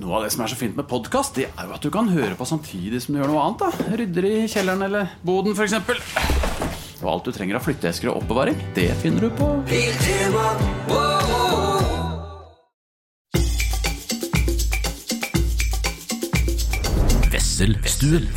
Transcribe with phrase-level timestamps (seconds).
[0.00, 2.08] Noe av det som er så fint med podkast, det er jo at du kan
[2.08, 3.60] høre på samtidig som du gjør noe annet.
[3.60, 5.74] da Rydder i kjelleren eller boden, f.eks.
[7.02, 9.50] Og alt du trenger av flytteesker og oppbevaring, det finner du på
[17.32, 18.30] Wesselstuen.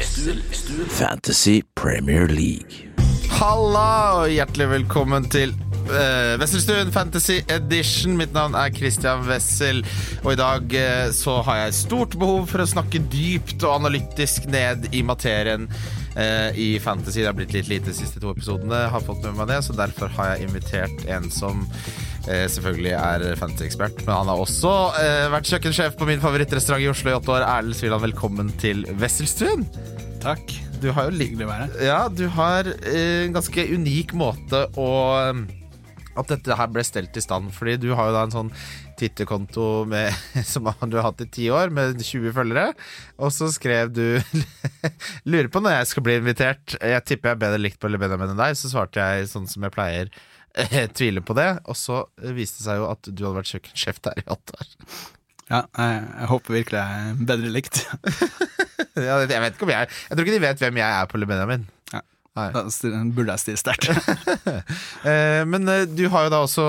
[0.92, 2.92] Fantasy Premier League.
[3.40, 3.88] Halla
[4.20, 5.56] og hjertelig velkommen til
[5.90, 8.16] uh, Wesselstuen Fantasy Edition.
[8.20, 9.84] Mitt navn er Christian Wessel,
[10.24, 14.48] og i dag uh, så har jeg stort behov for å snakke dypt og analytisk
[14.52, 17.22] ned i materien uh, i fantasy.
[17.24, 19.76] Det har blitt litt lite de siste to episodene, har fått med meg det, så
[19.78, 21.66] derfor har jeg invitert en som
[22.26, 24.70] selvfølgelig er fantasy-ekspert, men han har også
[25.30, 27.44] vært kjøkkensjef på min favorittrestaurant i Oslo i åtte år.
[27.46, 29.62] Erlend Sviland, velkommen til Wesselstuen.
[30.24, 30.56] Takk.
[30.82, 31.76] Du har jo li- Hyggelig å her.
[31.86, 34.90] ja, du har en ganske unik måte å
[36.16, 37.52] At dette her ble stelt i stand.
[37.56, 38.52] Fordi du har jo da en sånn
[39.00, 39.66] Twitter-konto
[40.54, 42.70] som du har hatt i ti år, med 20 følgere.
[43.20, 44.06] Og så skrev du
[45.30, 46.78] Lurer på når jeg skal bli invitert.
[46.80, 48.56] Jeg tipper jeg er bedre likt på Benjamin enn deg.
[48.60, 50.14] Så svarte jeg sånn som jeg pleier.
[50.72, 51.50] Jeg tviler på det.
[51.68, 54.70] Og så viste det seg jo at du hadde vært kjøkkensjef der i åtte år.
[55.46, 57.82] Ja, jeg, jeg håper virkelig jeg er bedre likt.
[58.96, 61.20] Ja, jeg vet ikke om jeg Jeg tror ikke de vet hvem jeg er på
[61.22, 61.66] Benjamin.
[62.74, 63.90] Styr- burde jeg stille sterkt.
[65.06, 66.64] Eh, men eh, du har jo da også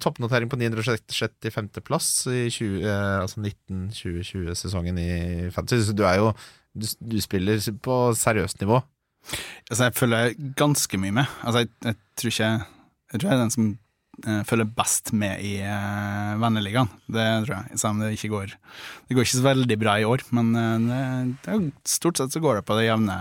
[0.00, 1.80] toppnotering på 965.
[1.84, 5.86] plass i 20, eh, altså 19-2020-sesongen i Fantasy.
[5.90, 6.30] Så du er jo
[6.76, 8.80] du, du spiller på seriøst nivå.
[9.70, 11.34] Altså, jeg følger ganske mye med.
[11.42, 12.50] Altså, jeg, jeg tror ikke
[13.12, 13.68] Jeg tror jeg er den som
[14.48, 16.88] følger best med i uh, venneligaen.
[17.06, 17.78] Det tror jeg.
[17.78, 20.78] Selv om det ikke går Det går ikke så veldig bra i år, men eh,
[20.86, 21.02] det,
[21.46, 23.16] det stort sett så går det på det jevne.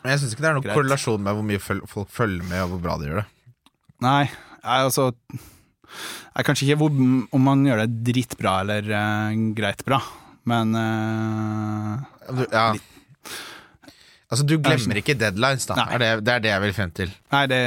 [0.00, 0.78] Jeg syns ikke det er noen Greit.
[0.78, 3.26] korrelasjon med hvor mye føl folk følger med, og hvor bra de gjør det.
[4.04, 4.22] Nei,
[4.60, 5.10] jeg altså
[6.36, 7.00] Jeg kanskje ikke hvor,
[7.36, 10.00] om man gjør det dritbra eller uh, greit bra,
[10.50, 12.68] men uh, ja.
[14.30, 15.74] Altså, du glemmer ikke deadlines, da.
[15.90, 17.14] Er det, det er det jeg vil frem til.
[17.34, 17.58] Nei, det,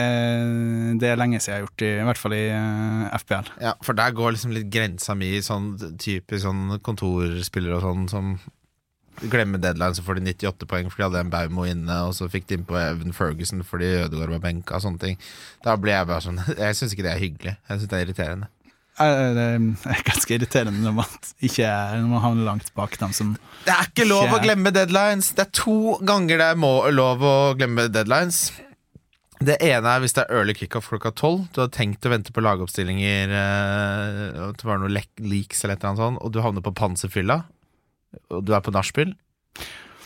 [1.02, 3.50] det er lenge siden jeg har gjort det, i hvert fall i uh, FPL.
[3.66, 8.36] Ja, For der går liksom litt grensa mi, sånn type sånn kontorspillere og sånn som
[9.30, 12.30] glemmer deadline, så får de 98 poeng fordi de hadde en Baumo inne, og så
[12.32, 15.20] fikk de innpå Evan Ferguson fordi Ødegaard var benka og sånne ting.
[15.66, 17.56] Da blir jeg bare sånn Jeg syns ikke det er hyggelig.
[17.70, 18.50] Jeg syns det er irriterende.
[19.02, 19.30] Eh,
[19.84, 23.32] Det er ganske irriterende når man ikke når man havner langt bak dem som
[23.66, 25.32] Det er ikke lov å glemme deadlines!
[25.34, 28.52] Det er to ganger det er må, lov å glemme deadlines.
[29.44, 31.48] Det ene er hvis det er early kickoff klokka tolv.
[31.56, 35.84] Du har tenkt å vente på lagoppstillinger, eh, og det var noe leaks eller et
[35.84, 37.42] eller annet sånt, og du havner på panserfylla,
[38.30, 39.16] og du er på nachspiel,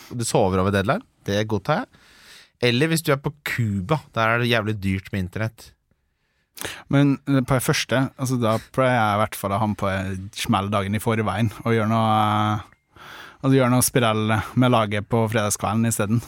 [0.08, 1.06] og du sover over deadline.
[1.28, 2.06] Det godtar jeg.
[2.72, 4.00] Eller hvis du er på Cuba.
[4.16, 5.72] Der er det jævlig dyrt med internett.
[6.94, 9.92] Men på det første, altså da pleier jeg i hvert fall å ha med på
[10.38, 12.66] smelldagen dagen i forveien og gjøre noe eh,
[13.38, 16.22] Altså gjøre noe spirell med laget på fredagskvelden isteden.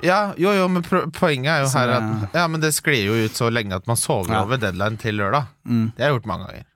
[0.00, 0.80] Ja, jo, jo, men
[1.12, 4.00] poenget er jo her at Ja, men det sklir jo ut så lenge at man
[4.00, 4.42] sover Ja.
[4.46, 5.50] over deadline til lørdag.
[5.68, 5.92] Mm.
[5.92, 6.66] Det har jeg gjort mange ganger.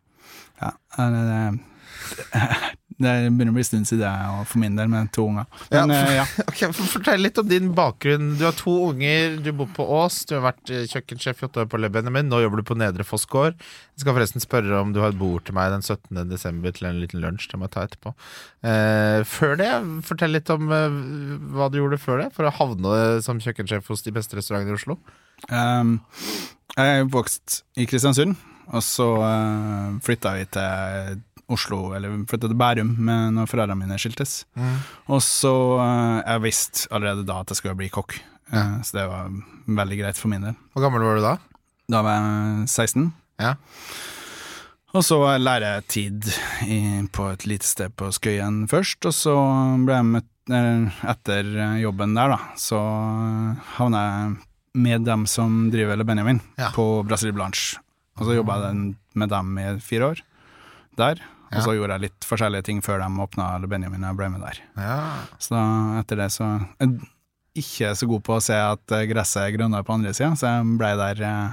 [0.61, 0.71] Ja,
[1.15, 2.45] det, det,
[3.03, 5.49] det begynner å bli en stund siden jeg, for min del, med to unger.
[5.72, 6.27] Men Ja, eh, ja.
[6.49, 8.34] Okay, Fortell litt om din bakgrunn.
[8.38, 11.65] Du har to unger, du bor på Ås, du har vært eh, kjøkkensjef i åtte
[11.65, 13.59] år på Le Benjamin, nå jobber du på Nedre Foss gård.
[13.94, 16.22] Jeg skal forresten spørre om du har et bord til meg den 17.
[16.31, 17.50] desember til en liten lunsj.
[17.50, 18.15] Det må jeg ta etterpå.
[18.62, 19.72] Eh, før det,
[20.06, 21.03] fortell litt om eh,
[21.54, 24.78] hva du gjorde før det, for å havne som kjøkkensjef hos de beste restaurantene i
[24.78, 24.99] Oslo.
[25.50, 25.99] Um,
[26.78, 28.38] jeg er vokst i Kristiansund,
[28.71, 31.22] og så uh, flytta vi til
[31.53, 34.44] Oslo, eller flytta til Bærum med når foreldrene mine skiltes.
[35.12, 38.16] Og så uh, Jeg visste allerede da at jeg skulle bli kokk,
[38.53, 39.32] uh, så det var
[39.66, 40.56] veldig greit for min del.
[40.72, 41.34] Hvor gammel var du da?
[41.93, 43.10] Da var jeg 16.
[43.44, 43.54] Ja.
[44.94, 46.28] Og så læretid
[46.71, 46.78] i,
[47.12, 49.34] på et lite sted på Skøyen først, og så
[49.83, 51.49] ble jeg møtt eh, Etter
[51.83, 52.78] jobben der, da, så
[53.75, 54.37] havna jeg
[54.87, 56.71] med dem som driver Le Benjamin, Ja.
[56.75, 57.81] på Brasil Blanche.
[58.19, 60.22] Og så jobba jeg med dem i fire år
[60.99, 61.19] der.
[61.56, 64.28] Og så gjorde jeg litt forskjellige ting før de åpna eller Benjamin, og jeg ble
[64.34, 64.62] med der.
[64.80, 64.97] ja.
[65.42, 65.59] Så
[66.01, 66.48] etter det så
[66.80, 66.95] Jeg
[67.54, 70.48] ikke så god på å se at eh, gresset er grønnere på andre sida, så
[70.51, 71.53] jeg ble der eh,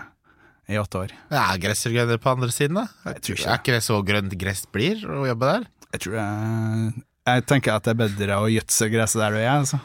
[0.73, 1.11] i åtte år.
[1.29, 2.87] Det er gressergrønner på andre siden, da.
[3.11, 5.67] Jeg tror ikke Er ikke det så grønt gress blir å jobbe der?
[5.91, 6.91] Jeg tror jeg
[7.29, 9.81] Jeg tenker at det er bedre å gjødse gresset der du er, altså.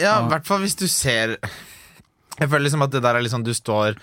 [0.00, 3.44] Ja, i hvert fall hvis du ser Jeg føler liksom at det der er liksom
[3.46, 3.94] Du står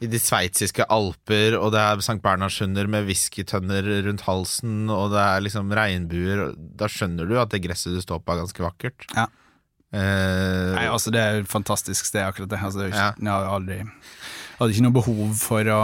[0.00, 2.20] i de sveitsiske alper, og det er St.
[2.22, 6.52] Bernhardshunder med whiskytønner rundt halsen, og det er liksom regnbuer.
[6.78, 9.08] Da skjønner du at det gresset du står på, er ganske vakkert.
[9.16, 9.26] Ja.
[9.88, 12.58] Eh, Nei, altså Det er et fantastisk sted, akkurat det.
[12.60, 13.12] Altså, det jo Ja.
[13.16, 13.78] jeg hadde aldri
[14.58, 15.82] Hadde ikke noe behov for å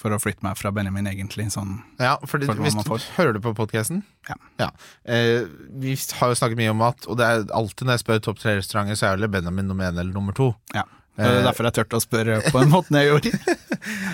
[0.00, 1.50] for å flytte meg fra Benjamin, egentlig.
[1.52, 1.82] Sånn.
[2.00, 2.94] Ja, fordi For hvis du.
[3.18, 4.02] Hører du på podkasten?
[4.58, 4.70] Ja.
[5.04, 5.44] Eh,
[5.76, 8.40] vi har jo snakket mye om mat, og det er alltid når jeg spør topp
[8.40, 10.54] tre restauranter, så er vel Benjamin nummer én eller nummer to.
[10.72, 10.86] Ja.
[11.16, 11.44] Det er Eh.
[11.44, 13.34] derfor jeg turte å spørre på den måten jeg gjorde.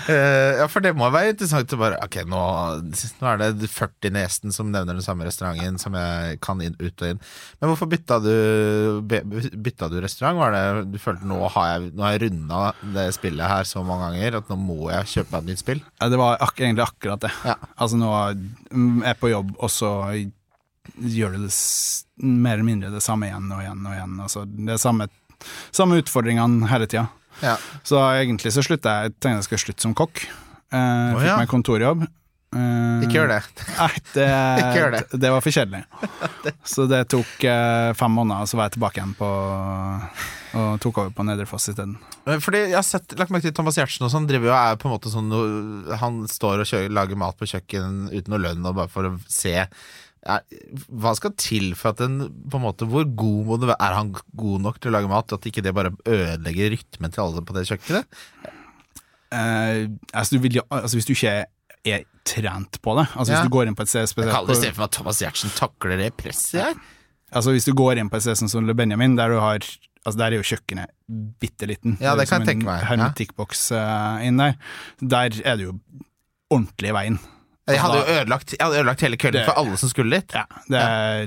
[0.06, 2.38] Eh, ja, for det må være interessant å bare Ok, nå,
[2.78, 7.02] nå er det 40 nesten som nevner den samme restauranten som jeg kan inn, ut
[7.02, 7.18] og inn.
[7.58, 10.38] Men hvorfor bytta du, bytta du restaurant?
[10.38, 10.62] Var det
[10.94, 12.60] du følte nå har jeg, nå har jeg runda
[12.94, 15.82] det spillet her så mange ganger at nå må jeg kjøpe meg et nytt spill?
[15.98, 17.34] Ja, det var ak egentlig akkurat det.
[17.50, 17.58] Ja.
[17.74, 18.12] Altså nå
[18.70, 19.92] mm, er jeg på jobb, og så
[20.94, 21.52] gjør du det
[22.22, 24.18] mer eller mindre det samme igjen og igjen og igjen.
[24.22, 25.08] Altså, det samme,
[25.74, 27.06] samme utfordringene hele tida.
[27.42, 27.56] Ja.
[27.84, 30.22] Så egentlig så slutta jeg, jeg tenkte jeg skulle slutte som kokk.
[30.72, 31.36] Eh, Å, fikk ja.
[31.42, 32.06] meg kontorjobb.
[32.56, 33.40] Eh, Ikke gjør det.
[33.76, 34.26] Nei, det,
[34.96, 35.20] det.
[35.26, 35.82] det var for kjedelig.
[36.76, 39.30] Så det tok eh, fem måneder, og så var jeg tilbake igjen på
[40.56, 41.98] og tok over på Nedre Foss isteden.
[42.24, 44.78] Eh, Fordi jeg har sett, lagt merke til Thomas Giertsen og sånn driver jo er
[44.80, 45.28] på en måte sånn
[46.00, 49.12] Han står og kjører, lager mat på kjøkken uten noe lønn og bare for å
[49.28, 49.52] se
[50.26, 52.16] Hva skal til for at en
[52.50, 53.78] på en måte Hvor god må det være?
[53.86, 55.32] Er han god nok til å lage mat?
[55.36, 58.18] At ikke det bare ødelegger rytmen til alle på det kjøkkenet?
[59.34, 61.44] Uh, altså, du jo- altså, hvis du ikke
[61.86, 63.40] er trent på det Altså Ja.
[63.40, 64.88] Hvis du går inn på et sted Jeg spesielt kan aldri på- se for meg
[64.88, 66.74] at Thomas Giertsen takler det presset her.
[67.32, 69.58] Altså Hvis du går inn på et sted som Le Benjamin, der du har
[70.06, 70.86] Altså Der er jo kjøkkenet
[71.40, 71.98] bitte liten.
[72.00, 72.84] Ja, det kan jeg tenke meg.
[72.86, 74.54] Hermetikkboks uh, inn der.
[75.02, 75.80] Der er det jo
[76.50, 77.18] ordentlig i veien.
[77.66, 80.30] Jeg hadde jo ødelagt, hadde ødelagt hele kvelden Det- for alle som skulle dit.
[80.36, 81.26] Ja, det er,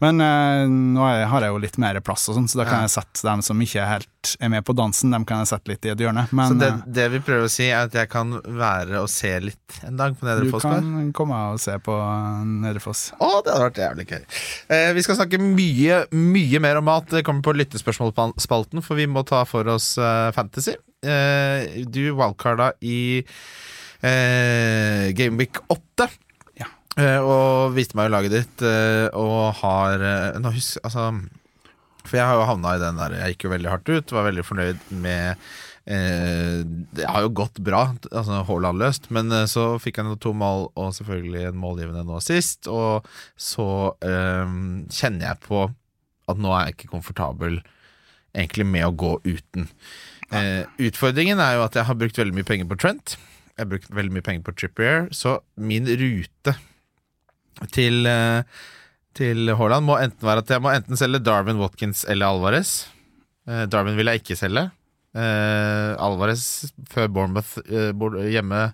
[0.00, 2.86] Men uh, nå har jeg jo litt mer plass og sånn, så da kan Ja.
[2.86, 5.84] jeg sette dem som ikke helt er med på dansen, dem kan jeg sette litt
[5.84, 6.28] i et hjørne.
[6.32, 9.08] Men Så det, eh, det vi prøver å si, er at jeg kan være og
[9.10, 10.62] se litt en dag på Nedre Foss.
[10.62, 13.10] Du kan komme og se på eh, Nedre Foss.
[13.18, 14.22] Å, det hadde vært jævlig gøy.
[14.70, 17.10] Eh, vi skal snakke mye, mye mer om mat.
[17.10, 20.76] Det kommer på lyttespørsmålspalten, for vi må ta for oss uh, fantasy.
[21.04, 23.24] Eh, du wildcarda i
[24.04, 26.08] eh, Gameweek 8.
[26.60, 26.68] Ja.
[27.00, 31.08] Eh, og viste meg jo laget ditt, eh, og har eh, Nå husk, altså
[32.04, 34.28] For jeg har jo havna i den der Jeg gikk jo veldig hardt ut, var
[34.28, 35.46] veldig fornøyd med
[35.90, 36.60] eh,
[36.94, 40.68] Det har jo gått bra, altså Haaland løst, men eh, så fikk han to mål
[40.74, 42.68] og selvfølgelig en målgivende nå sist.
[42.70, 43.08] Og
[43.40, 43.68] så
[44.04, 44.58] eh,
[44.92, 45.66] kjenner jeg på
[46.30, 47.58] at nå er jeg ikke komfortabel
[48.34, 49.68] egentlig med å gå uten.
[50.34, 53.16] Eh, utfordringen er jo at jeg har brukt veldig mye penger på Trent.
[53.58, 56.56] Jeg brukte veldig mye penger på Trippier, så min rute
[57.70, 58.42] til, eh,
[59.14, 62.88] til Haaland må enten være at jeg må enten selge Darwin Watkins eller Alvarez.
[63.46, 64.70] Eh, Darwin vil jeg ikke selge.
[65.14, 67.60] Eh, Alvarez før Bournemouth
[68.26, 68.72] hjemme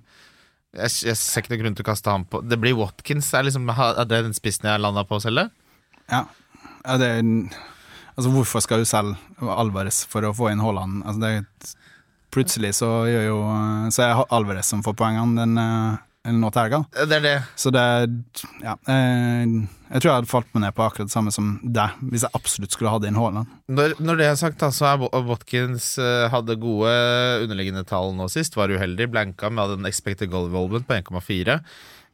[0.71, 3.32] jeg, jeg ser ikke noen grunn til å kaste ham på Det blir Watkins.
[3.35, 5.49] Er, liksom, er det den spissen jeg landa på å selge?
[6.11, 6.25] Ja,
[6.85, 7.11] ja det
[8.19, 11.03] Altså Hvorfor skal du selge Alvarez for å få inn Haaland?
[11.09, 11.75] Altså, det er,
[12.32, 13.41] plutselig så gjør jo
[13.94, 16.81] Så er Alvarez som får poengene den, eh, nå til helga.
[16.94, 17.37] Det er det.
[17.56, 17.85] Så det
[18.62, 18.77] Ja.
[18.87, 22.23] Jeg, Jeg tror jeg hadde falt meg ned på akkurat det samme som deg, hvis
[22.23, 23.49] jeg absolutt skulle hatt inn Haaland.
[23.67, 26.93] Når, når det er sagt, da, så er Watkins eh, hadde gode
[27.43, 28.55] underliggende tall nå sist.
[28.55, 29.11] Var uheldig.
[29.11, 31.59] Blanka med en expected goal involvement på 1,4.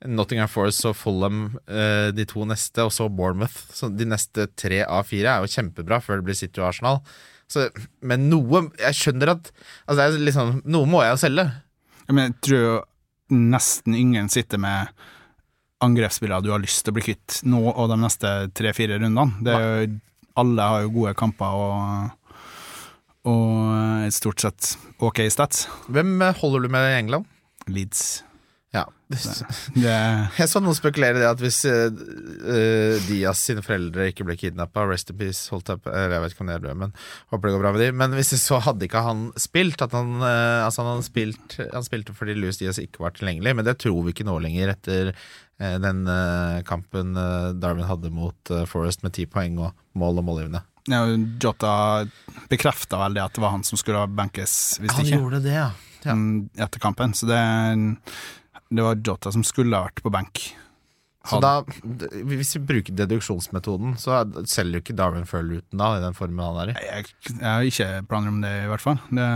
[0.04, 3.56] Nottingham Forest og Fulham eh, de to neste, og så Bournemouth.
[3.72, 7.00] Så de neste tre av fire er jo kjempebra før det blir City og Arsenal.
[7.46, 7.68] Så,
[8.02, 9.52] men noe Jeg skjønner at
[9.86, 11.44] altså liksom, Noe må jeg jo selge.
[12.06, 12.74] Ja, Men jeg tror jo
[13.36, 14.90] nesten ingen sitter med
[15.82, 19.42] angrepsspillere du har lyst til å bli kvitt nå og de neste tre-fire rundene.
[19.44, 19.96] Det jo,
[20.40, 22.36] alle har jo gode kamper og,
[23.28, 25.66] og stort sett ok stats.
[25.90, 27.28] Hvem holder du med i England?
[27.66, 28.22] Leeds.
[28.76, 28.84] Ja.
[29.06, 29.20] Det,
[30.40, 31.88] Jeg så noen spekulere det at hvis uh,
[33.06, 36.44] Dias sine foreldre ikke ble kidnappa, Rest in peace, holdt opp, eller Jeg vet ikke
[36.44, 36.92] om det død, men
[37.32, 39.94] håper det går bra med de Men hvis det så hadde ikke han spilt At
[39.96, 43.78] han, uh, altså han, spilt, han spilte fordi Louis Diaz ikke var tilgjengelig, men det
[43.80, 45.26] tror vi ikke nå lenger etter uh,
[45.58, 50.26] den eh, kampen eh, Darwin hadde mot eh, Forest med ti poeng og mål og
[50.28, 50.60] målgivende.
[50.86, 51.00] ja,
[51.42, 52.04] Jota
[52.50, 55.16] bekrefta vel det at det var han som skulle benkes hvis ikke.
[55.16, 55.70] gjorde det, ja.
[56.04, 56.12] ja.
[56.12, 57.16] mm, etter kampen.
[57.16, 57.40] Så det,
[58.70, 60.46] det var Jota som skulle ha vært på benk.
[61.26, 61.56] Så da,
[62.22, 66.38] hvis vi bruker deduksjonsmetoden, så selger jo ikke Darwin før Luton da, i den formen
[66.44, 66.76] han er i.
[66.86, 69.00] Jeg, jeg har ikke planer om det, i hvert fall.
[69.10, 69.26] Det,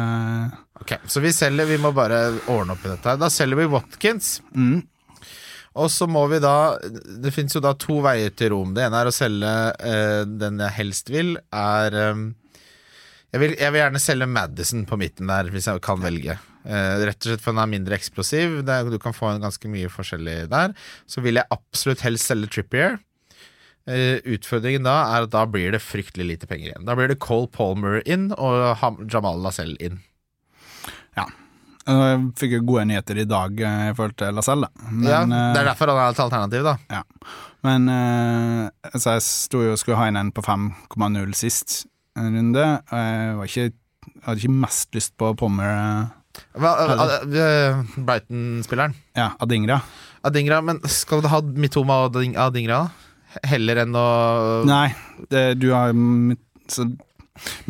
[0.85, 3.17] Ok, Så vi selger, vi må bare ordne opp i dette.
[3.21, 4.37] Da selger vi Watkins.
[4.55, 4.79] mm,
[5.83, 8.71] Og så må vi da Det finnes jo da to veier til Rom.
[8.75, 9.51] Det ene er å selge
[9.83, 12.23] eh, den jeg helst vil, er eh,
[13.35, 16.39] jeg, vil, jeg vil gjerne selge Madison på midten der, hvis jeg kan velge.
[16.65, 18.61] Eh, rett og slett for den er mindre eksplosiv.
[18.69, 20.75] Er- du kan få en ganske mye forskjellig der.
[21.07, 22.99] Så vil jeg absolutt helst selge Trippier.
[23.89, 26.85] Uh, utfordringen da er at da blir det fryktelig lite penger igjen.
[26.85, 29.97] Da blir det Cole Palmer inn og Ham- Jamal Lascelles inn.
[31.17, 31.25] Ja.
[31.89, 34.69] Jeg fikk jo gode nyheter i dag eh, i forhold til Lacelle.
[35.01, 36.77] Ja, det eh, er derfor han er et alternativ, da.
[36.93, 37.03] Ja.
[37.67, 41.81] Men uh, så jeg sto jo og skulle ha inn en på 5,0 sist
[42.21, 43.71] en runde, jeg var ikke
[44.25, 46.17] hadde ikke mest lyst på Pommer eh, eh,
[47.97, 48.95] Brighton-spilleren.
[49.17, 49.81] Ja, Adingra.
[50.23, 52.83] Adingra, men skal du ha Mitoma og Ading- Adingra.
[53.47, 54.05] Heller enn å
[54.67, 54.89] Nei,
[55.31, 55.93] det, du har
[56.67, 56.83] så,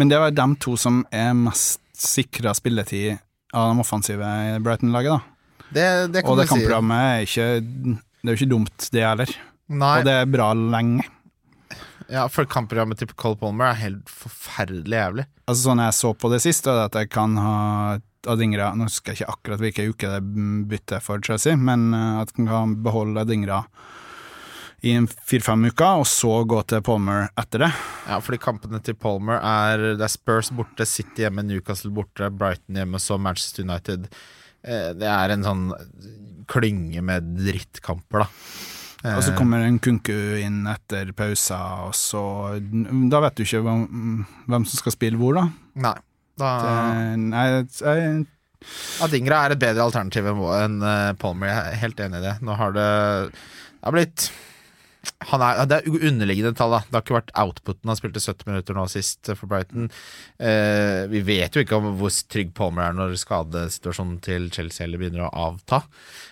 [0.01, 3.19] Men det var de to som er mest sikra spilletid
[3.53, 4.25] av de offensive
[4.65, 5.21] Brighton-laget, da.
[5.71, 9.35] Det, det kan Og det kampprogrammet er ikke Det er jo ikke dumt, det heller.
[9.71, 11.05] Nei, Og det er bra lenge.
[12.11, 15.27] ja, for kampprogrammet til Cole Palmer er helt forferdelig jævlig.
[15.47, 17.99] Altså Sånn jeg så på det sist, er at jeg kan ha
[18.29, 20.21] Adingra Nå husker jeg ikke akkurat hvilken uke det
[20.69, 23.63] bytter for Chelsea, men eh, at han kan beholde Adingra
[24.83, 27.69] i en fire-fem uker, og så gå til Palmer etter det.
[28.09, 32.79] Ja, fordi kampene til Palmer er Det er Spurs borte, City hjemme, Newcastle borte, Brighton
[32.81, 34.09] hjemme, så Manchester United.
[34.65, 35.67] Eh, Det er en sånn
[36.49, 38.29] klynge med drittkamper, da.
[39.05, 42.57] Eh, Og så kommer en Kunku inn etter pausa, og så
[43.11, 45.47] Da vet du ikke hvem, hvem som skal spille hvor, da.
[45.77, 45.95] Nei.
[46.41, 48.27] Da, Det, nei, jeg,
[49.05, 51.49] Adingra er et bedre alternativ enn eh, Palmer.
[51.49, 52.37] Jeg er helt enig i det.
[52.45, 52.87] Nå har det
[53.33, 54.31] Det har blitt
[55.31, 56.75] han er, Det er underliggende tall.
[56.75, 57.89] da Det har ikke vært outputen.
[57.89, 59.89] Han spilte 70 minutter nå sist for Brighton.
[60.37, 65.01] Eh, vi vet jo ikke om hvor trygg Palmer er når skadesituasjonen til Chelsea eller
[65.01, 65.83] begynner å avta.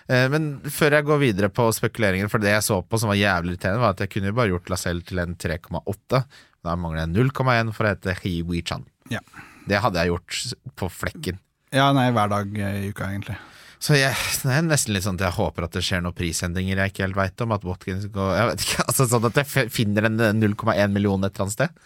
[0.07, 3.21] Eh, men før jeg går videre på spekuleringen, for det jeg så på som var
[3.21, 6.23] jævlig irriterende, var at jeg kunne jo bare gjort Lacelle til en 3,8.
[6.65, 8.85] Da mangler jeg 0,1 for å hete Hi Wei-chan.
[9.09, 9.23] Ja.
[9.69, 10.39] Det hadde jeg gjort
[10.79, 11.37] på flekken.
[11.75, 13.37] ja, nei, hver dag i uka, egentlig.
[13.79, 14.11] Så jeg,
[14.43, 17.05] det er nesten litt sånn at jeg håper at det skjer noen prisendringer jeg ikke
[17.05, 17.53] helt veit om.
[17.55, 21.23] At Watkins går Jeg vet ikke, altså Sånn at jeg finner en eh, 0,1 million
[21.23, 21.79] et eller annet sted.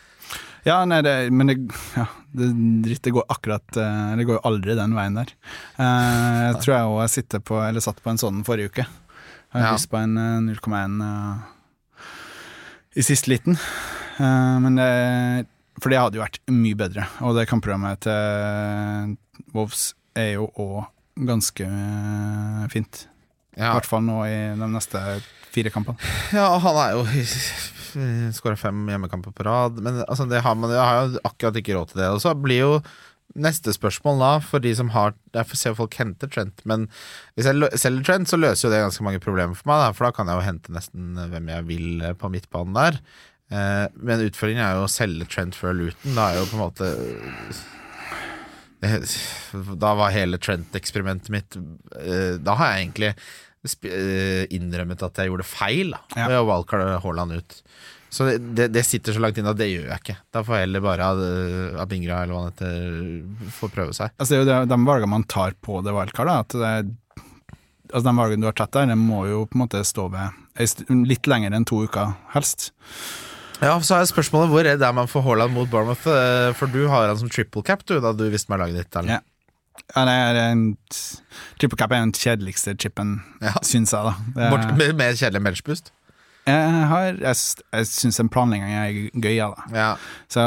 [0.66, 1.58] Ja, nei, det, men det,
[2.00, 2.48] ja, det,
[2.88, 5.36] drittet går akkurat eh, Det går jo aldri den veien der.
[5.76, 8.86] Eh, jeg tror jeg òg sitter på Eller satt på en sånn forrige uke.
[8.88, 9.74] Jeg har Ja.
[9.76, 11.50] lyst på en eh, 0,1 eh,
[12.98, 13.60] i siste liten.
[14.18, 14.90] Eh, men det
[15.82, 17.08] For det hadde jo vært mye bedre.
[17.26, 19.16] Og det kampprogrammet til
[19.56, 20.84] Wolves er jo òg
[21.30, 23.08] ganske eh, fint.
[23.58, 24.98] I Ja, hvert fall nå i de neste
[25.54, 25.98] fire kampene.
[26.34, 27.04] ja han er jo
[28.34, 29.78] Skåra fem hjemmekamper på rad.
[29.86, 32.08] Men altså, det har man jeg har jo akkurat ikke råd til det.
[32.16, 32.72] Og så blir jo
[33.38, 36.62] neste spørsmål da, for de som har Derfor ser folk henter Trent.
[36.70, 36.88] Men
[37.34, 39.82] hvis jeg selger Trent, så løser jo det ganske mange problemer for meg.
[39.86, 43.00] Da, for da kan jeg jo hente nesten hvem jeg vil eh, på midtbanen der.
[43.52, 46.16] Eh, men utfordringen er jo å selge Trent før Luton.
[46.18, 46.92] Da er jo på en måte
[49.80, 55.48] Da var hele Trent-eksperimentet mitt eh, Da har jeg egentlig eh, innrømmet at jeg gjorde
[55.48, 57.60] feil da, ved å valgkalle Haaland ut.
[58.14, 60.18] Så det, det, det sitter så langt inne at det gjør jeg ikke.
[60.36, 61.06] Da får jeg heller bare
[61.82, 64.14] At Ingra eller hva han heter, få prøve seg.
[64.20, 66.54] Altså, det er jo det, de valgene man tar på det wildcardet.
[67.90, 70.42] Altså, de valgene du har tatt der, det må jo på en måte stå ved
[71.10, 72.70] litt lenger enn to uker, helst.
[73.64, 76.04] Ja, Så er spørsmålet hvor redd er man for Haaland mot Bournemouth?
[76.10, 79.00] Eh, For du har han som triple cap, du, da du visste meg laget ditt.
[79.00, 79.18] Eller?
[79.20, 79.22] Ja.
[79.96, 80.62] Ja, det er en
[81.58, 83.56] Triple cap er den kjedeligste chipen, Ja.
[83.66, 84.14] syns jeg, da.
[84.52, 85.90] Er, med, med kjedelig benchboost.
[86.46, 87.36] jeg har, jeg,
[87.74, 89.66] jeg syns en planlegging er gøy, ja, da.
[89.74, 89.88] Ja.
[90.30, 90.44] Så,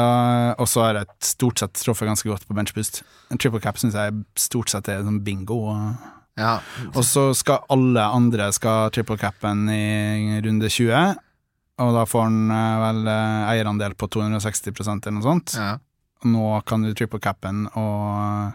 [0.61, 3.01] og så har jeg stort sett truffet ganske godt på benchboost.
[3.33, 5.59] En triple cap syns jeg stort sett er sånn bingo.
[5.73, 6.09] Og,
[6.39, 6.59] ja.
[6.93, 11.17] og så skal alle andre skal triple capen i runde 20.
[11.83, 15.57] Og da får han eh, vel eh, eierandel på 260% eller noe sånt.
[15.57, 15.75] ja.
[16.25, 18.53] Nå kan du triple capen, og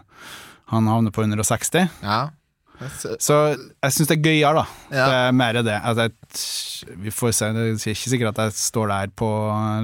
[0.73, 1.85] han havner på 160.
[2.03, 2.17] ja.
[3.21, 4.65] Så jeg syns det er gøyere, da.
[4.93, 5.05] Ja.
[5.07, 5.77] Det er mer det.
[5.83, 6.11] Jeg,
[7.03, 7.49] vi får se.
[7.55, 9.29] Det er ikke sikkert at jeg står der på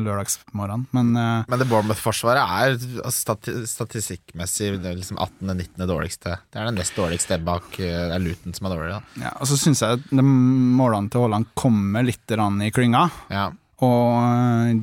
[0.03, 2.75] lørdagsmorgenen, men eh, Men det Bournemouth-forsvaret er
[3.05, 5.85] altså, stati statistikkmessig det er liksom 18.-19.
[5.89, 6.35] dårligste.
[6.51, 9.25] Det er det nest dårligste bak eh, Det er Luton som er dårlig, da.
[9.25, 13.49] ja, Og så syns jeg at målene til Haaland kommer litt i klynga, Ja.
[13.85, 14.81] og eh,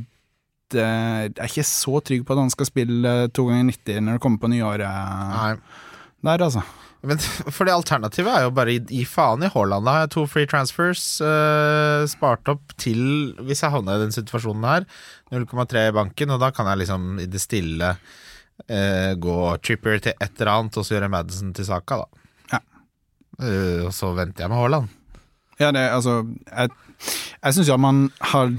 [0.74, 4.16] det, jeg er ikke så trygg på at han skal spille to ganger 90 når
[4.16, 5.52] det kommer på nyåret Nei.
[6.26, 6.64] der, altså.
[7.06, 7.20] Men
[7.54, 9.86] for det alternativet er jo bare gi, gi faen i Haaland.
[9.86, 14.14] Da har jeg to free transfers uh, spart opp til hvis jeg havner i den
[14.14, 14.86] situasjonen her.
[15.34, 20.14] 0,3 i banken, og da kan jeg liksom i det stille uh, gå Tripper til
[20.16, 22.24] et eller annet, og så gjøre Madison til Saka, da.
[22.56, 22.62] Ja.
[23.42, 24.92] Uh, og så venter jeg med Haaland.
[25.56, 26.18] Ja, det, altså
[26.50, 26.68] Jeg,
[27.40, 28.50] jeg syns at man har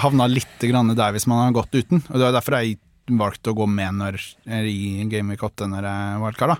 [0.00, 2.78] havna litt grann der hvis man har gått uten, og det er derfor jeg
[3.10, 4.20] valgte å gå med når,
[4.68, 6.58] i Game Week 8 når jeg valgte, da.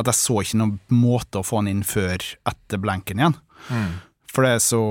[0.00, 2.18] At jeg så ikke noen måte å få han inn før
[2.48, 3.38] etter blanken igjen.
[4.32, 4.82] For det er så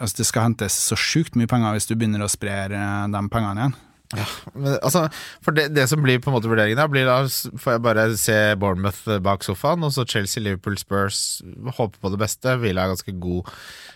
[0.00, 3.20] Altså, det skal hentes så sjukt mye penger hvis du begynner å spre eh, de
[3.28, 3.74] pengene igjen.
[4.54, 5.06] Men, altså,
[5.44, 8.06] for det, det som blir på en måte vurderingen da, blir da får jeg bare
[8.20, 11.42] se Bournemouth bak sofaen, og så Chelsea, Liverpool, Spurs.
[11.76, 12.56] Håper på det beste.
[12.62, 13.50] Hvile er ganske god,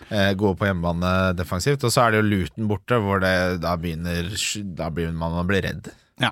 [0.09, 1.85] eh, gode på hjemmebane defensivt.
[1.87, 4.29] Og så er det jo Luton borte, hvor det da begynner
[4.77, 5.91] Da blir man man blir redd.
[6.21, 6.31] Ja.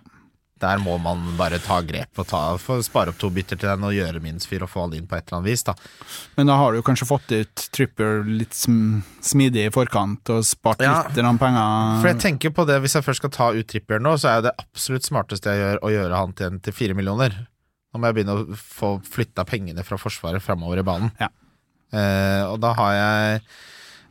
[0.60, 2.41] Der må man bare ta grep og ta,
[2.84, 5.15] spare opp to bytter til den og gjøre minst fire og få alle inn på
[5.15, 5.63] et eller annet vis.
[5.63, 5.74] da
[6.36, 10.84] Men da har du kanskje fått ut Tripper litt sm smidig i forkant og spart
[10.84, 10.98] Ja.
[11.08, 12.01] litt penger.
[12.01, 14.41] For jeg tenker på det Hvis jeg først skal ta ut Tripper nå, så er
[14.50, 17.48] det absolutt smarteste jeg gjør, å gjøre han til en til fire millioner.
[17.93, 21.12] Nå må jeg begynne å få flytta pengene fra Forsvaret framover i banen.
[21.22, 21.29] Ja.
[21.96, 23.41] Eh, og da har jeg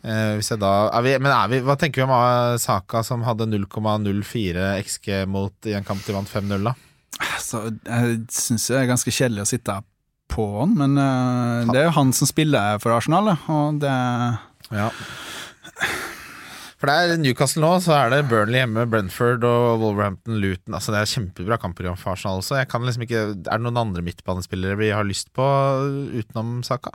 [0.02, 4.71] da er vi, Men er vi, hva tenker vi om ah, Saka som hadde 0,04
[4.85, 6.75] XG mot i en kamp de vant 5-0, da?
[7.43, 9.78] Så jeg syns det er ganske kjedelig å sitte
[10.28, 13.97] på han, men uh, det er jo han som spiller for Arsenal, og det
[14.71, 14.93] Ja.
[16.78, 20.76] For det er Newcastle nå, så er det Burnley hjemme, Brentford og Wolverhampton, Luton.
[20.76, 22.55] Altså Det er kjempebra kamper for Arsenal også.
[22.61, 25.43] Jeg kan liksom ikke, er det noen andre midtbanespillere vi har lyst på
[26.14, 26.95] utenom Saka?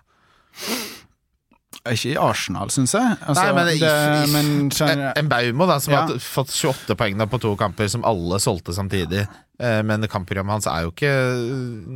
[1.83, 3.17] Ikke i Arsenal, syns jeg.
[3.27, 6.01] Altså, Nei, men det, i- men En skjønner- en Baumo da, som Ja.
[6.07, 9.27] har fått 28 poeng da på to kamper, som alle solgte samtidig.
[9.59, 11.11] Eh, Men kampprogrammet hans er jo ikke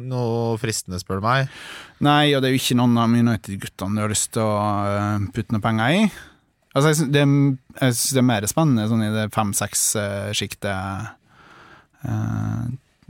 [0.10, 1.48] noe fristende, spør du meg.
[2.01, 5.19] Nei, og det er jo ikke noen av United-guttene du har lyst til å eh,
[5.31, 6.12] putte noe penger i.
[6.75, 11.10] Altså, jeg syns det, er- det er mer spennende sånn i det fem-seks-sjiktet,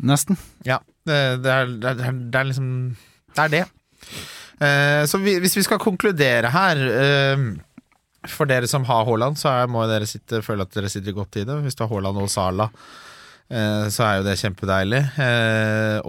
[0.01, 0.37] nesten.
[0.65, 2.69] Ja, det, er, det, er, det er liksom
[3.35, 3.65] Det er det.
[4.59, 7.41] Eh, så vi, hvis vi skal konkludere her eh,
[8.25, 11.45] For dere som har Haaland, så må dere sitte, føle at dere sitter godt i
[11.47, 11.59] det.
[11.65, 12.67] Hvis du har Haaland og Sala,
[13.53, 15.03] eh, så er jo det kjempedeilig.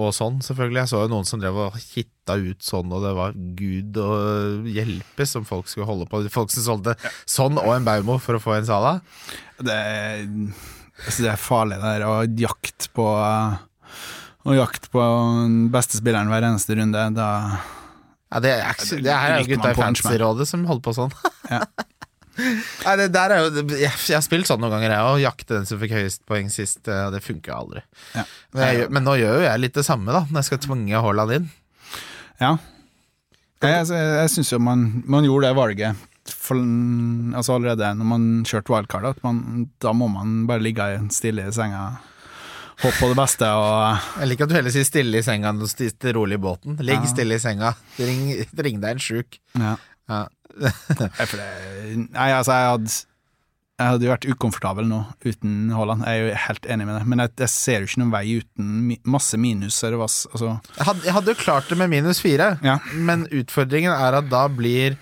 [0.00, 0.80] Og sånn, selvfølgelig.
[0.82, 4.66] Jeg så jo noen som drev og hitta ut sånn, og det var gud og
[4.72, 6.24] hjelpe som folk skulle holde på.
[6.32, 6.96] Folk som solgte
[7.28, 8.98] sånn og en Baumo for å få en Sala.
[9.62, 9.78] Det
[10.98, 13.06] det er farlig det der å jakt på
[14.48, 15.02] Å jakt på
[15.44, 17.02] den beste spilleren hver eneste runde.
[17.14, 17.28] Da
[18.28, 21.14] Ja, det, er, det her er jo gutta i fancy-rådet som holder på sånn.
[21.50, 21.62] Ja.
[22.38, 25.16] Nei, det der er jo Jeg, jeg har spilt sånn noen ganger, jeg òg.
[25.24, 26.82] Jakte den som fikk høyest poeng sist.
[26.86, 27.82] eh, Og det funker aldri.
[28.14, 28.22] Ja.
[28.54, 31.00] Men, jeg, men nå gjør jo jeg litt det samme, da, når jeg skal tvinge
[31.02, 31.48] Haaland inn.
[32.38, 32.52] Ja.
[33.64, 36.60] Jeg, jeg, jeg syns jo man, man gjorde det valget for,
[37.40, 39.40] altså allerede når man kjørte wildcard, at man,
[39.82, 41.86] da må man bare ligge stille i senga,
[42.82, 45.62] håpe på det beste og Jeg liker at du heller sier stille i senga enn
[45.64, 46.78] å sitte rolig i båten.
[46.78, 47.10] Ligg Ja.
[47.10, 47.74] stille i senga.
[47.98, 48.24] Ring,
[48.56, 49.38] ring deg en sjuk.
[49.58, 49.76] Ja.
[50.08, 50.26] Ja.
[50.58, 52.92] Nei, altså, jeg hadde
[53.78, 57.02] jeg hadde jo vært ukomfortabel nå uten Haaland, jeg er jo helt enig med det.
[57.06, 59.94] Men jeg, jeg ser jo ikke noen vei uten mi, masse minuser.
[59.94, 60.48] Altså,
[60.80, 62.80] Jeg hadde, jeg hadde jo klart det med minus fire, Ja.
[62.94, 64.96] men utfordringen er at da blir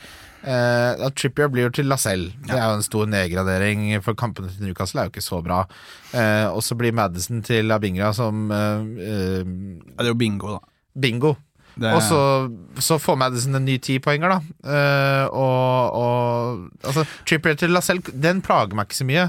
[0.44, 2.32] At Trippier blir jo til Lacelle.
[2.46, 5.62] Det er jo en stor nedgradering, for kampene til Newcastle er jo ikke så bra.
[6.12, 10.60] Uh, og så blir Madison til Abingra som uh, ja, det er jo bingo, da.
[11.00, 11.34] bingo.
[11.76, 12.18] Det, Og så,
[12.80, 14.38] så får Madison en ny tipoenger, da.
[14.72, 19.26] Eh, og, og altså, Trippier til Lacelle, den plager meg ikke så mye.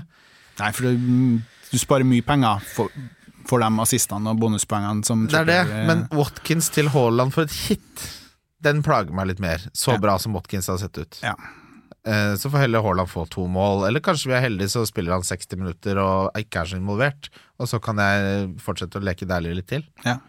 [0.62, 1.42] Nei, for du,
[1.74, 2.94] du sparer mye penger for,
[3.50, 7.58] for de assistene og bonuspoengene som Det er det, men Watkins til Haaland for et
[7.68, 8.08] hit,
[8.64, 9.60] den plager meg litt mer.
[9.74, 9.98] Så Ja.
[10.02, 11.20] bra som Watkins har sett ut.
[11.24, 11.36] Ja.
[12.06, 15.12] Eh, Så får heller Haaland få to mål, eller kanskje vi er heldige så spiller
[15.14, 17.30] han 60 minutter og ikke er så involvert.
[17.60, 19.84] Og så kan jeg fortsette å leke deilig litt til.
[20.06, 20.20] Ja.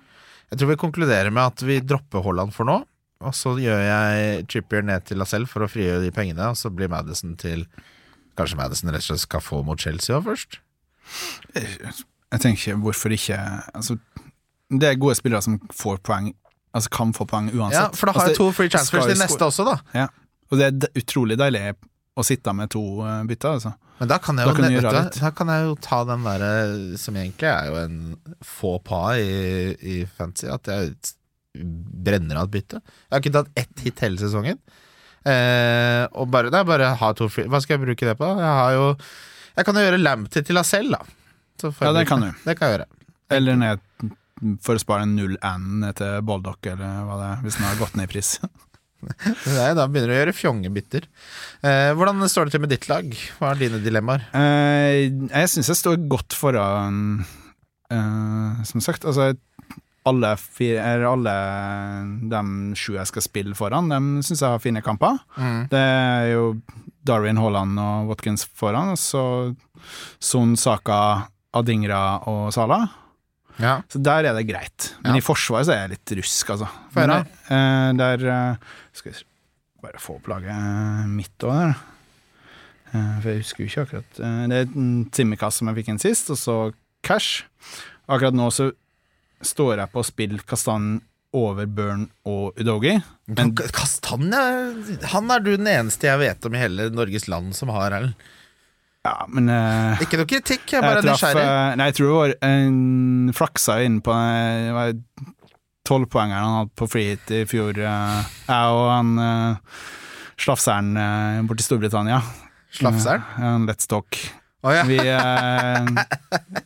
[0.50, 2.84] Jeg tror vi konkluderer med at vi dropper Haaland for nå.
[3.20, 6.70] Og så gjør jeg Trippier ned til Lacelle for å frigjøre de pengene, og så
[6.74, 7.66] blir Madison til
[8.36, 10.58] Kanskje Madison rett og slett skal få mot Chelsea òg først?
[11.54, 13.38] Jeg tenker hvorfor ikke
[13.74, 13.98] altså,
[14.70, 16.34] Det er gode spillere som får poeng
[16.78, 17.80] Altså kan få poeng uansett.
[17.80, 19.76] Ja, for da har altså, jeg to free transfers til neste også, da.
[19.98, 20.08] Ja.
[20.48, 21.62] Og det er utrolig deilig
[22.18, 23.74] å sitte med to eh, bytter, altså.
[23.98, 24.72] Men da kan jeg Da jo, kan
[25.04, 25.16] litt.
[25.18, 26.50] da kan jeg jo ta den derre
[27.02, 27.96] som egentlig er jo en
[28.46, 30.92] få pa i, i fantasy, at jeg
[31.58, 32.78] brenner av et bytte.
[32.78, 34.60] Jeg har ikke tatt ett hit hele sesongen.
[35.26, 38.28] Eh, og bare, det er bare ha to free Hva skal jeg bruke det på?
[38.38, 38.84] Jeg har jo
[39.58, 41.72] Jeg kan jo gjøre Lamptey til Lacelle, da.
[41.82, 42.30] Ja, det kan du.
[42.44, 42.86] Det kan jeg gjøre.
[43.34, 43.82] Eller ned
[44.64, 47.80] for å spare en 0N ned til Baldock, eller hva det er, hvis den har
[47.80, 48.36] gått ned i pris.
[48.98, 51.04] Er, da begynner du å gjøre fjongebytter.
[51.62, 53.12] Eh, hvordan står det til med ditt lag?
[53.38, 54.24] Hva er dine dilemmaer?
[54.34, 57.20] Eh, jeg syns jeg står godt foran
[57.94, 59.36] eh, Som sagt, altså
[60.08, 61.36] alle, fire, alle
[62.32, 62.42] de
[62.78, 65.18] sju jeg skal spille foran, de syns jeg har fine kamper.
[65.68, 66.44] Det er jo
[67.04, 69.22] Darwin Haaland og Watkins foran, og så
[70.18, 72.86] Son Saka, Adingra og Sala.
[73.58, 73.76] Ja.
[73.90, 74.92] Så der er det greit.
[75.02, 75.18] Men Ja.
[75.18, 76.68] i forsvaret så er jeg litt rusk, altså.
[76.94, 77.20] Få høre.
[77.50, 78.56] Men, eh, der eh,
[78.94, 79.24] Skal jeg
[79.82, 81.74] bare få opp laget mitt òg, der.
[82.94, 85.88] Eh, for jeg husker jo ikke akkurat eh, Det er en Simikaz som jeg fikk
[85.92, 86.56] inn sist, og så
[87.02, 87.42] cash.
[88.08, 88.70] Akkurat nå så
[89.44, 91.02] står jeg på å spille Kastanjen
[91.36, 92.94] over Burn og Udogi.
[93.28, 94.40] Men Kastanje
[95.12, 98.14] Han er du den eneste jeg vet om i hele Norges land som har, Erlend.
[99.08, 101.44] Ja, men uh, Ikke noe kritikk, jeg bare jeg nysgjerrig.
[101.44, 104.96] Uh, Nei, jeg tror det var en flaksa inn på eh,
[105.88, 107.78] tolvpoengeren han hadde på freehit i fjor.
[107.80, 109.78] Jeg og han uh,
[110.40, 112.20] slafseren uh, borti Storbritannia.
[112.76, 113.24] Slafseren?
[113.38, 114.20] Uh, Let's Talk.
[114.66, 114.82] Oh, ja.
[114.82, 114.98] Vi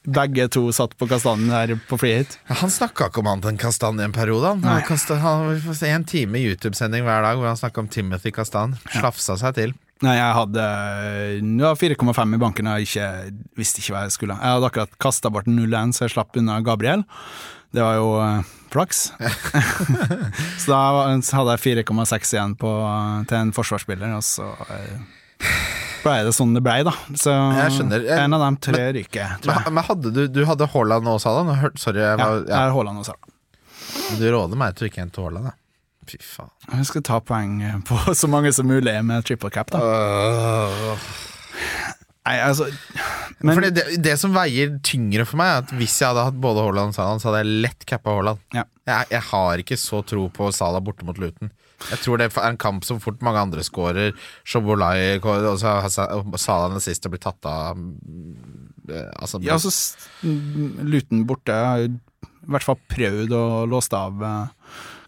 [0.08, 2.38] begge to satt på kastanjen der på freehit.
[2.48, 4.54] Han snakka ikke om annet enn Kastanje en periode.
[4.64, 7.90] Han, han, han vi får se en time YouTube-sending hver dag hvor han snakka om
[7.92, 8.78] Timothy Kastan.
[8.96, 9.76] Slafsa seg til.
[10.02, 10.62] Nei, jeg hadde
[11.38, 13.06] det 4,5 i banken og ikke,
[13.58, 14.34] visste ikke hva jeg skulle.
[14.40, 17.04] Jeg hadde akkurat kasta bort 0-1, så jeg slapp unna Gabriel.
[17.72, 19.04] Det var jo eh, flaks.
[20.62, 20.80] så da
[21.38, 22.72] hadde jeg 4,6 igjen på,
[23.30, 24.98] til en forsvarsspiller, og så eh,
[26.02, 26.92] ble det sånn det ble, da.
[27.14, 28.04] Så Jeg skjønner.
[28.10, 29.64] Jeg- en av dem tre ryker, tror jeg.
[29.70, 31.64] Men, men hadde du, du hadde Haaland og Salah?
[31.80, 33.28] Sorry, jeg var, ja, jeg har Haaland og Salah.
[34.18, 35.56] Du råder meg til å ikke hente Haaland, da.
[36.12, 36.50] Fy faen.
[36.68, 39.80] Jeg skal ta poeng på så mange som mulig med triple cap, da.
[42.22, 42.68] Nei, altså
[43.42, 46.36] men, Fordi det, det som veier tyngre for meg, er at hvis jeg hadde hatt
[46.42, 48.44] både Haaland og Salah, så hadde jeg lett cappa Haaland.
[48.54, 48.62] Ja.
[48.86, 51.50] Jeg, jeg har ikke så tro på Salah borte mot Luton.
[51.90, 54.14] Jeg tror det er en kamp som fort mange andre scorer.
[54.46, 57.80] Shobolai og så har Sa- og Salah den siste blir tatt av
[58.86, 59.72] eh, Altså, Ja, altså
[60.22, 61.90] Luton borte har i
[62.50, 64.22] hvert fall prøvd å låse av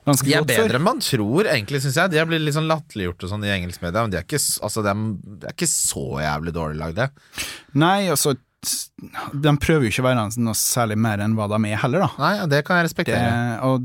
[0.05, 0.49] eh, før.
[0.49, 2.13] De er bedre enn man tror, egentlig, syns jeg.
[2.13, 4.43] De har blitt litt sånn latterliggjort og sånn i engelsk media, men de er ikke,
[4.69, 5.05] altså, de er,
[5.45, 7.09] de er ikke så jævlig dårlig lagd, det.
[7.81, 11.81] Nei, altså De prøver jo ikke å være noe særlig mer enn hva de er
[11.83, 12.11] heller, da.
[12.23, 13.59] Nei, det kan jeg Det, respektere.
[13.67, 13.85] og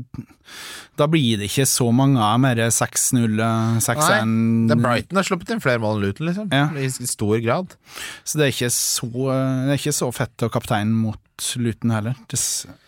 [0.96, 5.28] da blir det ikke så mange av mer 6-0, eh, 6-1 Det er Brighton har
[5.28, 6.48] sluppet inn flere mål enn Luton, liksom.
[6.52, 6.66] Ja.
[6.76, 7.76] I stor grad.
[8.24, 12.16] Så det er ikke så, det er ikke så fett å kapteine mot Luton heller,
[12.32, 12.78] dessverre.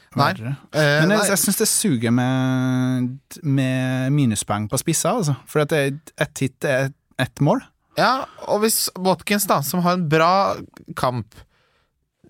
[0.73, 1.29] Eh, Men jeg, nei.
[1.31, 5.37] jeg syns det suger med, med minuspoeng på spissa, altså.
[5.49, 6.91] For at ett hit er
[7.23, 7.63] ett mål.
[7.99, 10.55] Ja, og hvis Watkins, da, som har en bra
[10.97, 11.35] kamp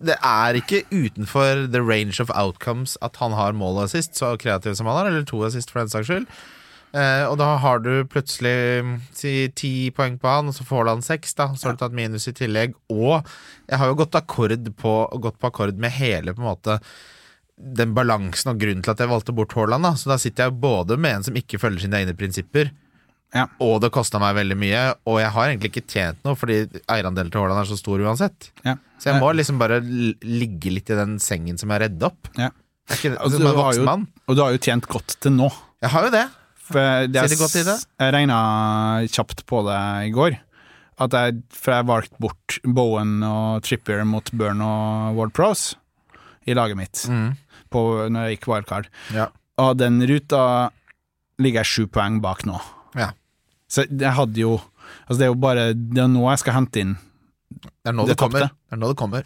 [0.02, 4.32] Det er ikke utenfor the range of outcomes at han har mål og assist, så
[4.36, 6.26] kreativ som han er, eller to assist for den saks skyld.
[6.92, 8.82] Eh, og da har du plutselig
[9.14, 11.46] si ti poeng på han, og så får han seks, da.
[11.54, 12.74] Så har du tatt minus i tillegg.
[12.90, 13.22] Og
[13.70, 16.80] jeg har jo gått akkord på, gått på akkord med hele på en måte
[17.62, 19.84] den balansen og grunnen til at jeg valgte bort Haaland.
[19.86, 19.92] Da.
[20.00, 22.72] Så da sitter jeg både med en som ikke følger sine egne prinsipper,
[23.32, 23.46] Ja.
[23.64, 27.30] og det kosta meg veldig mye, og jeg har egentlig ikke tjent noe, fordi eierandelen
[27.32, 28.50] til Haaland er så stor uansett.
[28.66, 28.74] Ja.
[29.00, 32.28] Så jeg må liksom bare ligge litt i den sengen som jeg redde opp.
[32.36, 32.50] Ja.
[32.90, 34.06] Jeg er ikke Altså, som en voksen mann.
[34.28, 35.48] Og du har jo tjent godt til nå.
[35.80, 36.26] Jeg har jo det.
[36.62, 37.78] For det Sitter godt i det?
[38.04, 38.38] Jeg regna
[39.10, 40.36] kjapt på det i går.
[41.02, 45.70] At jeg, for jeg valgte bort Bowen og Trippier mot Burn og World Pros
[46.46, 47.06] i laget mitt
[47.72, 47.82] på,
[48.12, 48.90] når jeg gikk wildcard.
[49.16, 49.30] Ja.
[49.62, 50.42] Og den ruta
[51.42, 52.60] ligger jeg sju poeng bak nå.
[52.98, 53.12] Ja.
[53.72, 54.58] Så jeg hadde jo
[55.06, 56.90] Altså det er jo bare Det er nå jeg skal hente inn
[57.48, 58.44] Det er nå Det det, kommer.
[58.44, 58.58] tapte.
[58.68, 59.24] Det er nå det kommer.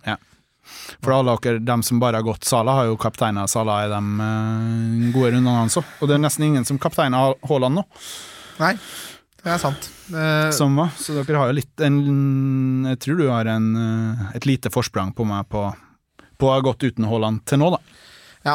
[1.03, 3.99] For alle dere, dem som bare har gått Sala, har jo kapteina Sala i de
[3.99, 5.91] uh, gode rundene hans òg.
[6.01, 7.85] Og det er nesten ingen som kapteiner Haaland nå.
[8.59, 8.73] Nei,
[9.45, 9.91] det er sant.
[10.11, 12.01] Uh, som var, så dere har jo litt en,
[12.91, 15.65] Jeg tror du har en, eh, et lite forsprang på meg på,
[16.39, 17.96] på å ha gått uten Haaland til nå, da.
[18.47, 18.55] Ja,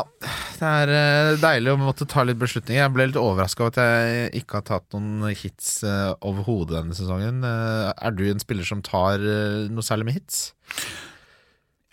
[0.61, 2.79] det er eh, deilig å måtte ta litt beslutninger.
[2.85, 6.95] Jeg ble litt overraska over at jeg ikke har tatt noen hits uh, overhodet denne
[6.95, 7.43] sesongen.
[7.43, 10.39] Eh, er du en spiller som tar eh, noe særlig med hits?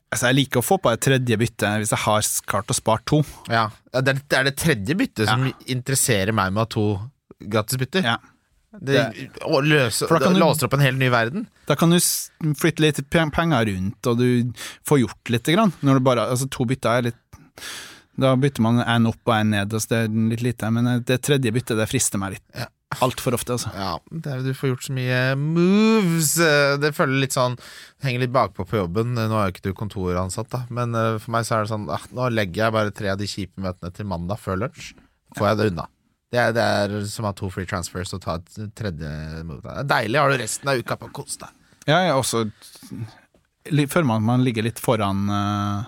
[0.09, 3.05] Altså, jeg liker å få på et tredje bytte hvis jeg har klart å spare
[3.09, 3.21] to.
[3.51, 6.87] Ja, Det er det, tredje byttet som interesserer meg med å ha to
[7.51, 8.07] gratisbytter.
[8.15, 8.17] Ja.
[8.79, 9.01] Det,
[9.49, 11.49] å løse, da du- låser opp en helt ny verden.
[11.67, 14.53] Da kan du flytte litt penger rundt, og du
[14.87, 15.51] får gjort litt.
[15.51, 15.73] Grann.
[15.83, 17.23] Når du bare, altså, to bytter er litt
[18.19, 20.71] Da bytter man en opp og en ned, altså det er litt lite.
[20.75, 22.45] Men det tredje byttet det frister meg litt.
[22.57, 22.67] Ja.
[23.05, 23.69] Altfor ofte, altså.
[23.77, 26.31] Ja, det er, Du får gjort så mye moves.
[26.41, 27.59] eh, Det føler litt sånn
[28.03, 29.13] Henger litt bakpå på jobben.
[29.13, 31.85] Nå er jo ikke du kontoransatt, da, men eh, for meg så er det sånn
[31.93, 34.95] ah, Nå legger jeg bare tre av de kjipe møtene til mandag før lunsj.
[35.37, 35.85] Får jeg det unna.
[36.33, 39.13] Det er, det er som å ha to free transfers og ta et tredje
[39.45, 39.63] move.
[39.69, 40.19] Det er deilig.
[40.25, 41.55] Har du resten av uka på å kose deg.
[41.93, 42.43] Ja, jeg også
[43.69, 45.87] føler man at man ligger litt foran eh,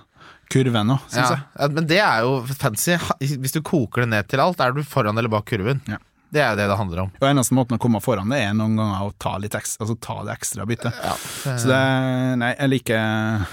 [0.51, 1.73] kurven ennå, syns Ja, jeg.
[1.77, 2.97] men det er jo fancy.
[3.21, 5.81] Hvis du koker det ned til alt, er du foran eller bak kurven.
[5.89, 5.99] Ja.
[6.31, 7.09] Det er jo det det handler om.
[7.19, 9.97] Og eneste måten å komme foran det er noen ganger å ta litt ekstra, altså
[9.99, 10.95] ta det ekstra byttet.
[11.03, 11.17] Ja.
[11.59, 11.81] Så det
[12.39, 13.49] Nei, jeg liker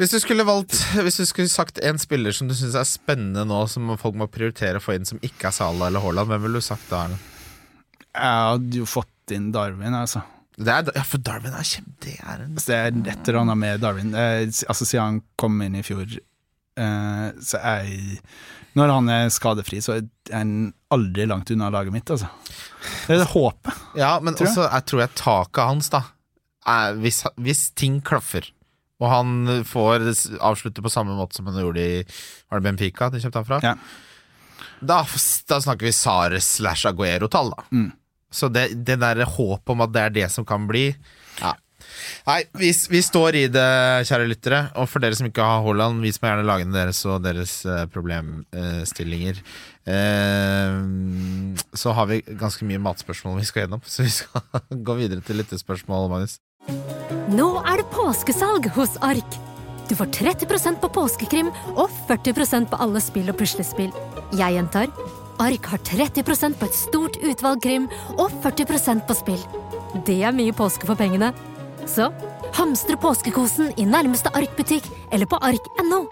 [0.00, 3.44] Hvis du skulle valgt Hvis du skulle sagt en spiller som du syns er spennende
[3.46, 6.42] nå, som folk må prioritere å få inn som ikke er Salah eller Haaland, hvem
[6.48, 7.04] ville du sagt da?
[7.12, 10.24] Jeg hadde jo fått inn Darwin, altså.
[10.56, 11.96] Det er, ja, for Darwin er kjempe...
[12.04, 14.12] Det er en det er et eller annet med Darwin.
[14.14, 16.06] Eh, altså Siden han kom inn i fjor,
[16.72, 18.14] Eh, så jeg
[18.72, 22.30] Når han er skadefri, så er han aldri langt unna laget mitt, altså.
[23.04, 23.82] Det er det håpet.
[24.00, 26.00] Ja, men Tror også jeg tror jeg taket hans, da
[26.68, 28.46] er, hvis, hvis ting klaffer,
[29.02, 30.04] og han får
[30.38, 33.58] avslutte på samme måte som han gjorde i Var det Benfica de kjøpte han fra?
[33.64, 33.74] Ja.
[34.82, 35.00] Da,
[35.50, 37.66] da snakker vi Sare slash Aguero-tall, da.
[37.74, 37.90] Mm.
[38.32, 40.90] Så det, det der håpet om at det er det som kan bli
[41.40, 41.52] ja.
[42.26, 43.66] Nei, vi, vi står i det,
[44.08, 44.60] kjære lyttere.
[44.80, 47.84] Og for dere som ikke har Haaland, vis meg gjerne lagene deres og deres eh,
[47.92, 49.42] problemstillinger.
[49.90, 50.76] Eh,
[51.78, 55.42] så har vi ganske mye matspørsmål vi skal gjennom, så vi skal gå videre til
[55.42, 56.38] lyttespørsmål, Magnus.
[57.32, 59.40] Nå er det påskesalg hos Ark.
[59.90, 63.90] Du får 30% på påskekrim og 40% på alle spill og puslespill.
[64.38, 64.88] Jeg gjentar
[65.42, 69.40] Ark har 30% på et stort utvalg krim og 40% på spill.
[70.06, 71.32] Det er mye påske for pengene.
[71.90, 72.12] Så
[72.54, 76.04] hamstre påskekosen i nærmeste Ark-butikk eller på ark.no.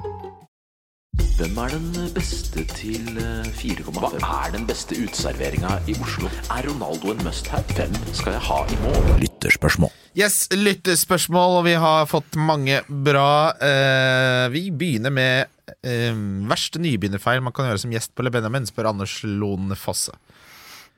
[1.40, 4.18] Hvem er den beste til eh, 4,5?
[4.20, 6.28] Hva er den beste uteserveringa i Oslo?
[6.52, 7.64] Er Ronaldo en must-have?
[7.78, 9.08] Hvem skal jeg ha i mål?
[9.22, 9.94] Lytterspørsmål.
[10.18, 13.54] Yes, lyttespørsmål, og vi har fått mange bra.
[13.56, 16.14] Eh, vi begynner med eh,
[16.50, 20.12] verste nybegynnerfeil man kan gjøre som gjest på Le Benjamin, spør Anders Lone Fosse.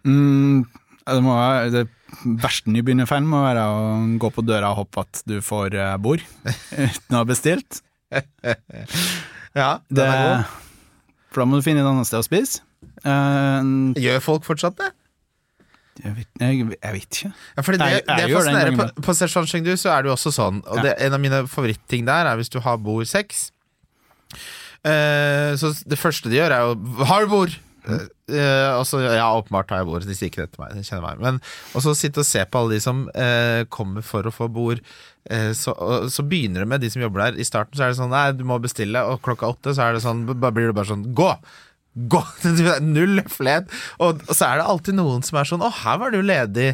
[0.07, 0.65] Mm,
[1.07, 1.85] det, må være, det
[2.43, 3.83] verste nybegynnerfeilen må være å
[4.23, 6.25] gå på døra og håpe at du får eh, bord
[6.87, 7.83] uten å ha bestilt.
[9.55, 10.59] Ja, den Det, er god.
[11.33, 12.63] for da må du finne et annet sted å spise.
[13.07, 14.91] Uh, Gjør folk fortsatt det?
[16.03, 17.31] jeg, vet, jeg, jeg vet ikke.
[17.57, 18.87] Ja, fordi det, Jeg- jeg det er fascinerende.
[18.97, 21.43] På, på Szechuan Chengdu så er det jo også sånn, og det, en av mine
[21.53, 23.51] favoritting der er hvis du har bord seks.
[24.89, 27.55] Eh, så det første de gjør, er jo Har du bord?
[27.83, 30.07] Eh, og så, ja, åpenbart har jeg bord.
[30.09, 30.77] De sier ikke det til meg.
[30.79, 31.23] De kjenner meg.
[31.23, 31.41] Men,
[31.75, 34.85] og så sitte og se på alle de som uh, kommer for å få bord.
[35.55, 37.37] Så, og, så begynner det med de som jobber der.
[37.39, 39.95] I starten så er det sånn Nei, du må bestille, og klokka åtte så er
[39.95, 41.29] det sånn blir det bare sånn Gå!
[42.73, 43.69] Er Null høflighet.
[44.01, 46.71] Og, og så er det alltid noen som er sånn Å, her var du ledig.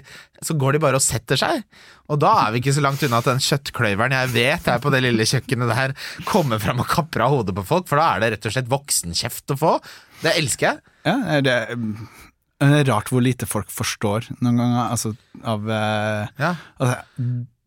[0.47, 1.65] Så går de bare og setter seg.
[2.09, 4.93] Og da er vi ikke så langt unna at den kjøttkløyveren jeg vet er på
[4.95, 5.97] det lille kjøkkenet der,
[6.29, 8.71] kommer fram og kapper av hodet på folk, for da er det rett og slett
[8.73, 9.75] voksenkjeft å få.
[10.23, 10.95] Det elsker jeg.
[11.11, 11.57] Ja, det,
[12.63, 15.13] det er rart hvor lite folk forstår noen ganger, altså
[15.45, 16.55] av eh, Ja.
[16.79, 16.97] altså,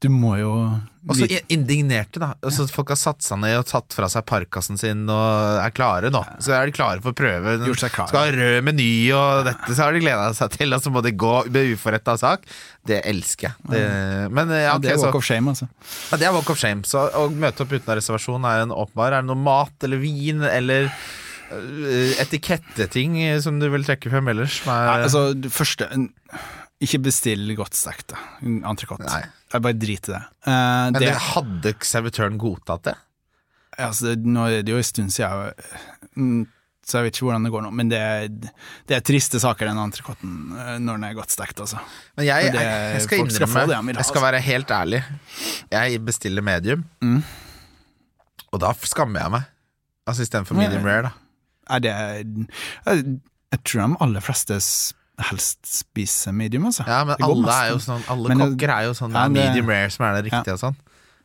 [0.02, 0.50] Du må jo
[1.06, 2.32] Og så indignerte, da.
[2.42, 6.10] Altså, folk har satt seg ned og tatt fra seg parkasen sin og er klare
[6.14, 6.22] nå.
[6.42, 7.54] Så er de klare for å prøve.
[7.78, 11.04] Skal ha rød meny og dette, så har de gleda seg til, og så må
[11.06, 12.46] de gå med uforretta sak.
[12.88, 13.72] Det elsker jeg.
[13.74, 13.82] Det,
[14.34, 15.70] men ja, ja, Det er walk of shame, altså.
[16.12, 16.86] ja, det er walk of shame.
[16.90, 19.18] Så å møte opp uten reservasjon er en åpenbar.
[19.20, 20.90] Er det noe mat eller vin eller
[21.52, 24.62] øh, etiketteting som du vil trekke frem ellers?
[24.66, 25.90] Er, Nei, altså, det første
[26.82, 28.16] Ikke bestill godt stekt.
[28.42, 29.06] Entrecôte.
[29.54, 30.24] Jeg bare driter i det.
[30.48, 32.98] Uh, men det, det, hadde servitøren godtatt det?
[33.82, 35.54] altså, nå er det jo en stund siden,
[36.20, 36.42] mm,
[36.86, 37.70] så jeg vet ikke hvordan det går nå.
[37.80, 38.50] Men det, er-
[38.90, 41.80] det er triste saker, den entrecôten, eh, når den er godt stekt, altså.
[42.18, 44.26] Men jeg, det- jeg, skal innrømme, skal det ha, jeg skal altså.
[44.28, 45.02] være helt ærlig.
[45.72, 47.24] Jeg bestiller medium, Mm.
[48.52, 49.44] og da skammer jeg meg.
[50.10, 51.12] Altså istedenfor medium rare, da.
[51.72, 53.20] Er det jeg,
[53.64, 54.58] tror de aller fleste
[55.20, 56.86] helst spise medium, altså.
[56.88, 59.68] Ja, men alle er jo sånn Alle Men kokker er jo sånn Ja, det- medium
[59.70, 60.76] rare som er det riktige og sånn.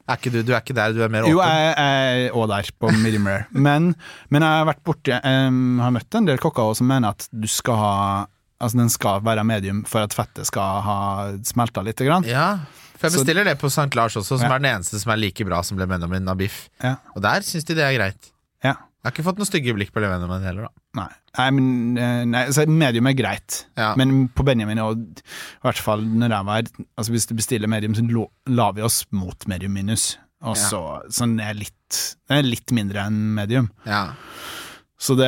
[0.09, 1.33] Er ikke du, du er ikke der, du er mer åpen?
[1.33, 3.47] Jo, jeg er òg der, på medium rare.
[3.53, 3.95] Men,
[4.31, 7.29] men jeg har vært borti um, har møtt en del kokker også som mener at
[7.33, 8.27] du skal ha
[8.59, 11.99] Altså den skal være medium for at fettet skal ha smelta litt.
[12.01, 12.25] Grann.
[12.25, 12.61] Ja,
[12.97, 13.95] for jeg Så- bestiller det på St.
[13.95, 14.55] Lars også, som Ja.
[14.55, 16.71] er den eneste som er like bra som Le Menomin av biff.
[16.83, 16.95] Ja.
[17.15, 18.31] Og der syns de det er greit.
[18.65, 18.73] Ja.
[19.07, 20.83] Jeg har ikke fått noen stygge blikk på Le Benjamin heller, da.
[20.99, 21.11] Nei.
[21.37, 21.67] Nei, men
[22.01, 23.59] eh, nei, altså, medium er greit.
[23.79, 23.93] Ja.
[24.01, 27.95] Men på Benjamin, og i hvert fall når jeg var Altså Hvis du bestiller medium,
[27.95, 28.03] så
[28.51, 30.17] la vi oss mot medium minus.
[30.43, 32.01] Og så Så den er litt
[32.35, 33.71] er litt mindre enn medium.
[33.87, 34.09] Ja.
[34.97, 35.27] Så det,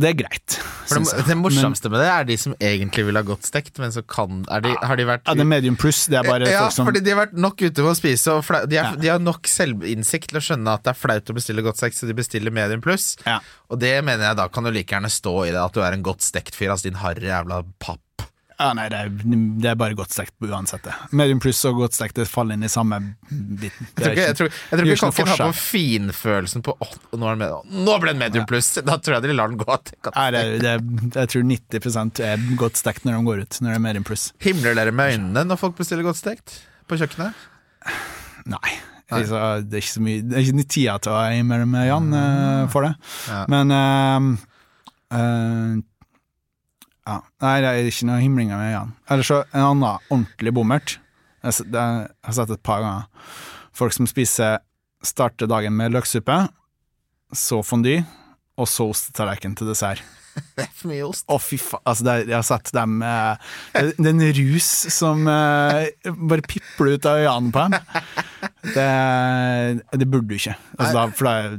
[0.00, 0.54] det er greit.
[0.88, 3.92] For det, det morsomste med det er de som egentlig vil ha godt stekt, men
[3.92, 6.06] så kan de, Har de vært Ja, det er medium pluss.
[6.08, 8.38] Det er bare ja, folk som fordi de har vært nok ute med å spise,
[8.38, 8.94] og de, er, Ja.
[8.96, 12.00] de har nok selvinnsikt til å skjønne at det er flaut å bestille godt stekt,
[12.00, 13.18] så de bestiller medium pluss.
[13.28, 13.36] Ja.
[13.68, 15.92] Og det mener jeg da kan du like gjerne stå i det, at du er
[15.98, 18.00] en godt stekt fyr, altså din harry jævla papp.
[18.58, 19.10] Ja, nei, det er,
[19.62, 20.82] det er bare godt stekt uansett.
[20.82, 20.94] det.
[21.14, 22.98] Medium pluss og godt stekt det faller inn i samme
[23.30, 23.86] biten.
[23.94, 27.36] Jeg tror ikke, jeg tror, jeg tror ikke kokken har på finfølelsen på åh, nå,
[27.38, 28.72] nå ble det medium pluss!
[28.82, 29.78] Da tror jeg de lar den gå.
[30.08, 30.74] Nei, det, det,
[31.14, 34.28] jeg tror 90 er godt stekt når de går ut, når det er medium pluss.
[34.42, 36.58] Himler dere med øynene når folk bestiller godt stekt
[36.90, 37.46] på kjøkkenet?
[38.50, 38.74] Nei.
[39.08, 42.10] Altså, det er ikke så mye Det er ikke tida til å himle med Jan
[42.18, 42.90] eh, for det.
[43.30, 43.44] Ja.
[43.48, 44.48] Men uh,
[45.16, 45.78] eh,
[47.08, 47.18] ja.
[47.44, 48.94] Nei, det er ikke noe himling med øynene.
[49.08, 50.98] Eller så en annen ordentlig bommert.
[51.46, 53.32] Jeg det har jeg sett et par ganger.
[53.78, 54.58] Folk som spiser
[55.06, 56.36] starter dagen med løksuppe,
[57.32, 58.00] så fondy,
[58.58, 60.02] og så ostetallerken til dessert.
[60.54, 61.24] Det er for mye ost.
[61.30, 61.82] Å, fy faen.
[61.88, 66.44] Altså, er- jeg har sett dem eh, Det det er en rus som eh, bare
[66.46, 67.74] pipler ut av øynene på dem.
[68.74, 68.86] Det,
[69.98, 70.54] det burde du ikke.
[70.78, 71.56] Altså, da, for det er,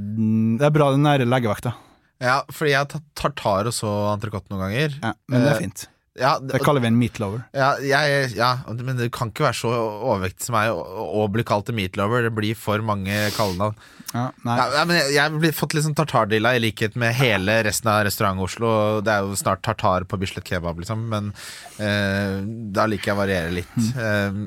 [0.62, 1.74] det er bra den nære legevakta.
[2.20, 4.98] Ja, fordi jeg har tatt tartar og så entrecôte noen ganger.
[5.04, 5.88] Ja, men det Eh, er fint.
[6.20, 7.46] Ja, Det kaller vi en meatlover.
[7.56, 9.70] ja, jeg, ja, men det kan ikke være så
[10.04, 12.24] overvektig som meg å bli kalt en meatlover.
[12.28, 13.78] Det blir for mange kallenavn.
[14.14, 14.26] Ja.
[14.44, 19.00] Ja, men jeg har fått litt sånn tartardilla i likhet med hele resten av Restaurant-Oslo.
[19.06, 21.32] Det er jo snart tartar på Bislett Kebab, liksom, men
[21.80, 22.42] eh,
[22.74, 23.78] da liker jeg å variere litt.
[23.96, 24.42] Eh,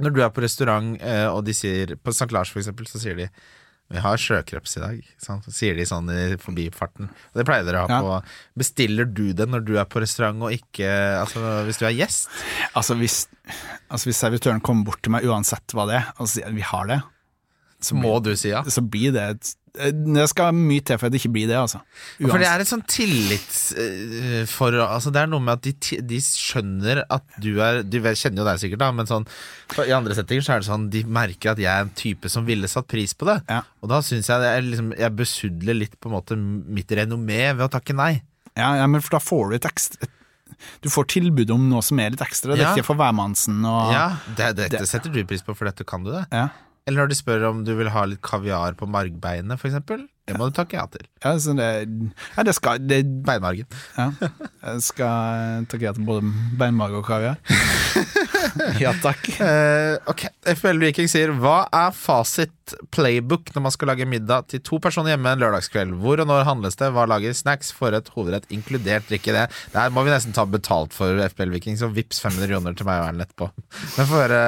[0.00, 2.32] når du er på restaurant, eh, og de sier På St.
[2.32, 3.28] Lars, for eksempel, så sier de
[3.92, 5.44] vi har sjøkreps i dag, sant?
[5.52, 7.10] Sier de sånn i forbifarten.
[7.36, 8.00] Det pleier dere å ha Ja.
[8.00, 8.14] på.
[8.58, 10.88] Bestiller du det når du er på restaurant, og ikke
[11.20, 12.28] Altså hvis du er gjest?
[12.74, 13.26] Altså, hvis,
[13.90, 16.86] altså, hvis servitøren kommer bort til meg uansett hva det er, og sier vi har
[16.86, 17.02] det,
[17.84, 18.62] Så må du si ja.
[18.64, 21.80] så blir det et Det skal mye til for at det ikke blir det, altså.
[22.22, 26.20] For det er et sånn tillitsforhold eh, altså Det er noe med at de, de
[26.22, 29.26] skjønner at du er Du kjenner jo deg sikkert, da, men sånn
[29.82, 32.46] i andre settinger så er det sånn de merker at jeg er en type som
[32.46, 33.40] ville satt pris på det.
[33.50, 33.62] Ja.
[33.82, 37.40] Og da syns jeg det er liksom, jeg besudler litt på en måte mitt renommé
[37.56, 38.12] ved å takke nei.
[38.54, 40.06] Ja, ja, men for da får du et ekstra
[40.84, 42.54] Du får tilbud om noe som er litt ekstra.
[42.54, 44.04] Det er ikke for hvermannsen og Ja,
[44.38, 46.28] det, Dette det- setter du pris på, for dette kan du det.
[46.30, 46.48] ja.
[46.84, 49.78] Eller når de spør om du vil ha litt kaviar på margbeinet, f.eks.
[50.24, 51.06] Det må du takke ja til.
[51.24, 51.68] Ja, så det,
[52.36, 53.68] ja, det skal det, Beinmargen.
[53.96, 54.10] ja.
[54.64, 56.28] Jeg skal takke ja til både
[56.60, 57.40] beinmarg og kaviar.
[58.82, 59.26] ja, takk.
[59.38, 64.62] Uh, ok, FBL Viking sier Hva er fasit playbook når man skal lage middag til
[64.64, 65.96] to personer hjemme en lørdagskveld?
[66.02, 66.90] Hvor og når handles det?
[66.94, 69.46] Hva lager snacks, forrett, hovedrett, inkludert drikke det?
[69.74, 73.02] Der må vi nesten ta betalt for FBL Viking, så vips 500 kroner til meg
[73.02, 73.50] og Erlend etterpå.
[73.96, 74.42] Men få høre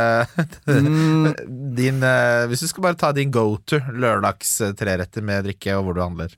[1.80, 5.86] din uh, Hvis du skal bare ta din go to lørdags treretter med drikke, og
[5.88, 6.32] hvor du handler.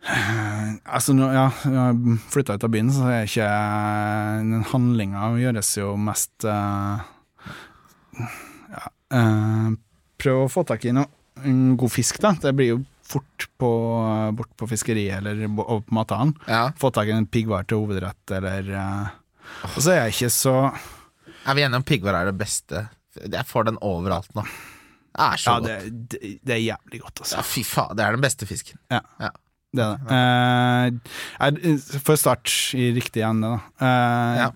[0.00, 3.48] Altså, nå, ja, jeg flytta ut av byen, så er ikke
[4.48, 7.02] Den handlinga gjøres jo mest uh,
[8.72, 9.68] Ja uh,
[10.20, 11.08] Prøv å få tak i noe
[11.44, 12.34] en god fisk, da.
[12.36, 13.70] Det blir jo fort på,
[14.36, 16.34] bort på fiskeriet eller over på mathallen.
[16.44, 16.66] Ja.
[16.78, 19.14] Få tak i en piggvar til hovedrett, eller eh,
[19.70, 22.84] Og så er jeg ikke så Er vi enige om piggvar er det beste?
[23.24, 24.44] Jeg får den overalt nå.
[24.44, 26.10] Det er så Ja, det, godt.
[26.12, 27.38] det, det er jævlig godt, altså.
[27.40, 28.78] Ja, fy faen, det er den beste fisken.
[28.92, 29.00] Ja.
[29.22, 29.32] Ja.
[29.72, 30.10] Det er det.
[30.10, 33.60] Eh, jeg- for å starte i riktig ende, da.
[33.86, 34.50] Eh, Ja.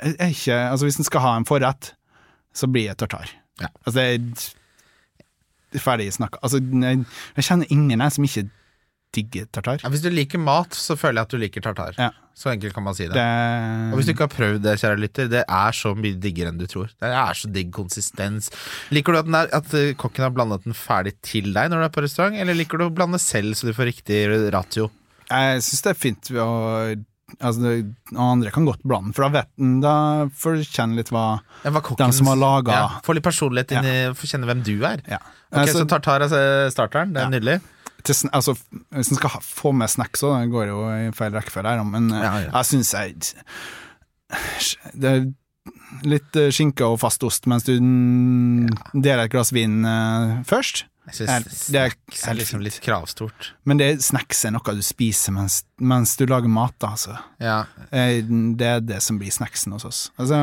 [0.00, 1.92] jeg ikke, altså hvis en skal ha en forrett,
[2.54, 3.28] så blir det tartar.
[3.60, 3.68] Ja.
[3.86, 4.00] Altså
[5.74, 6.38] er ferdig snakka.
[6.42, 7.04] Altså, jeg,
[7.36, 8.48] jeg kjenner ingen jeg som ikke
[9.12, 9.80] digger tartar.
[9.82, 11.96] Ja, hvis du liker mat, så føler jeg at du liker tartar.
[11.98, 12.10] Ja.
[12.40, 13.12] Så enkelt kan man si det.
[13.18, 13.24] Det,
[13.92, 16.60] Og hvis du ikke har prøvd det, kjære lytter, det er så mye diggere enn
[16.60, 16.88] du tror.
[17.02, 18.48] Det er så digg konsistens.
[18.94, 21.82] Liker du at, den er, at eh, kokken har blandet den ferdig til deg når
[21.82, 24.22] du er på restaurant, eller liker du å blande selv så du får riktig
[24.54, 24.88] ratio?
[25.30, 26.48] jeg syns det er fint å
[27.38, 29.92] Altså, det, andre kan godt blande, for da vet en Da
[30.34, 33.22] får du kjenne litt hva Ja, hva kokken- Den som har laget- ja, Få litt
[33.22, 34.98] personlighet inn i Få kjenne hvem du er.
[35.06, 35.20] Ja.
[35.52, 37.12] Ok, Altså, Så tartar er starteren.
[37.14, 37.30] Det er Ja.
[37.30, 37.60] nydelig.
[38.06, 38.54] Til, altså,
[38.94, 41.84] hvis en skal ha, få med snacks òg, det går jo i feil rekkefølge her,
[41.86, 42.50] men eh, Ja, ja.
[42.54, 43.16] jeg syns jeg
[44.94, 45.26] Det er
[46.06, 47.80] litt eh, skinke og fast ost mens du ja.
[48.94, 50.86] deler et glass vin eh, først.
[51.10, 53.48] Jeg syns det snacks er liksom litt kravstort.
[53.66, 57.16] Men det, snacks er noe du spiser mens, mens du lager mat, da, altså.
[57.42, 57.64] Ja.
[57.90, 60.02] Det er det som blir snacksen hos oss.
[60.20, 60.38] Altså,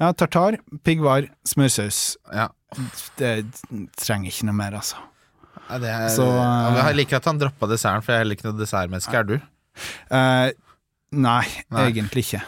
[0.00, 0.56] ja, tartar,
[0.86, 2.16] piggvar, smørsaus.
[2.32, 2.48] ja.
[3.18, 3.34] Det
[3.96, 5.02] trenger ikke noe mer, altså.
[5.68, 8.24] Ja, det er, Så, eh, ja, jeg liker at han droppa desserten, for jeg er
[8.24, 9.14] heller ikke noe dessertmenneske.
[9.20, 9.34] Er du?
[10.10, 10.50] Uh,
[11.12, 11.84] nei, Nei.
[11.90, 12.42] egentlig ikke.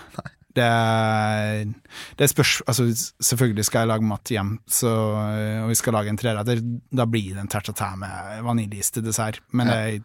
[0.56, 1.68] Det, er-
[2.18, 2.88] det spørs Altså,
[3.22, 4.90] selvfølgelig skal jeg lage mat hjem, så,
[5.62, 6.58] og vi skal lage en treretter.
[6.90, 9.38] Da blir det en terte med vaniljeis til dessert.
[9.52, 9.74] Men Ja.
[9.74, 10.02] det,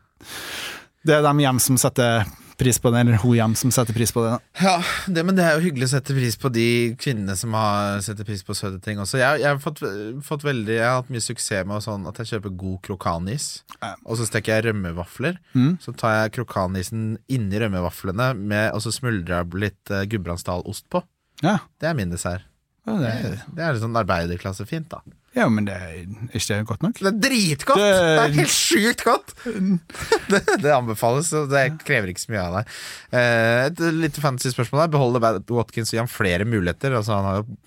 [1.05, 2.25] det er dem hjem som setter
[2.59, 4.33] pris på det, eller ho jam som setter pris på det.
[4.61, 4.75] Ja,
[5.11, 6.65] det, men det er jo hyggelig å sette pris på de
[7.01, 9.19] kvinnene som har setter pris på søte ting også.
[9.21, 9.81] Jeg, jeg, har fått,
[10.27, 13.47] fått veldig, jeg har hatt mye suksess med sånn at jeg kjøper god krokanis,
[13.81, 13.93] Ja.
[14.05, 15.37] og så steker jeg rømmevafler.
[15.53, 15.75] Mm.
[15.83, 21.03] Så tar jeg krokanisen inni rømmevaflene, med, og så smuldrer jeg litt uh, Gudbrandsdalost på.
[21.43, 22.45] Ja, Det er min dessert.
[22.87, 25.01] ja, det, Det, det er litt sånn arbeiderklassefint, da.
[25.35, 25.95] Ja men det er
[26.31, 26.99] ikke det godt nok?
[27.01, 27.81] Det er dritgodt!
[27.81, 29.33] Det, Det- er helt sjukt godt!
[30.31, 32.73] det, det anbefales, og det krever ikke så mye av deg.
[33.19, 34.93] Eh, et lite fancy spørsmål her.
[34.95, 36.95] Beholder Watkins og ham flere muligheter?
[36.97, 37.61] Altså, han har jo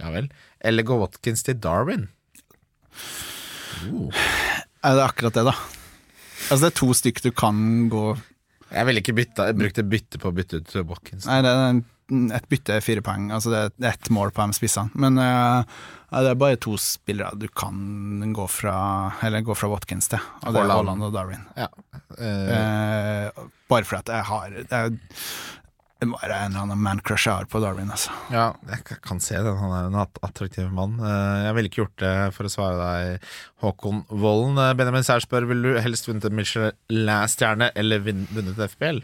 [0.00, 0.30] Ja vel.
[0.64, 2.06] Eller går Watkins til Darwin?
[4.84, 5.54] Er det akkurat det, da?
[6.50, 7.58] Altså, det er to stykk du kan
[7.92, 8.04] gå
[8.70, 11.26] Jeg ville ikke bytta, jeg brukte bytte på å bytte ut Watkins.
[11.28, 11.80] Nei, det er
[12.38, 13.28] et bytte fire poeng.
[13.34, 14.90] Altså det er ett mål på de spissene.
[14.98, 15.62] Men ja,
[16.10, 18.74] det er bare to spillere du kan gå fra
[19.22, 21.06] Eller gå fra Watkins til, og det er Haaland.
[21.06, 21.44] Og Darwin.
[21.58, 21.68] Ja.
[22.18, 24.96] Uh, uh, bare fordi at jeg har jeg,
[26.00, 28.10] Det må være en eller annen man-crush jeg har på Darwin, altså.
[28.32, 29.52] ja, jeg kan se det.
[29.60, 30.96] Han er en attraktiv mann.
[30.96, 33.26] Eh, jeg ville ikke gjort det for å svare deg,
[33.60, 34.56] Håkon Volden.
[34.64, 39.02] Eh, Benjamin Sær spør vil du helst vunnet en Michelin-stjerne eller vunnet FPL.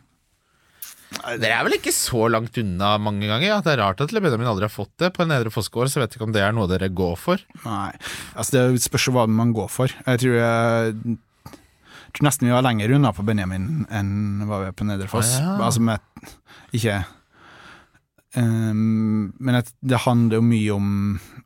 [1.41, 3.47] Dere er vel ikke så langt unna mange ganger?
[3.47, 3.59] Ja?
[3.65, 5.13] Det er rart at Benjamin aldri har fått det.
[5.17, 7.43] På Nedre Fossgård så vet jeg ikke om det er noe dere går for.
[7.65, 7.93] Nei,
[8.35, 9.93] altså det spørs jo hva man går for.
[9.93, 14.71] Jeg tror, jeg, jeg tror nesten vi var lenger unna på Benjamin enn hva vi
[14.71, 15.37] er på Nedre Foss.
[15.39, 15.57] Ah, ja.
[15.69, 16.35] Altså med
[16.77, 17.01] Ikke
[18.37, 20.89] um, Men det handler jo mye om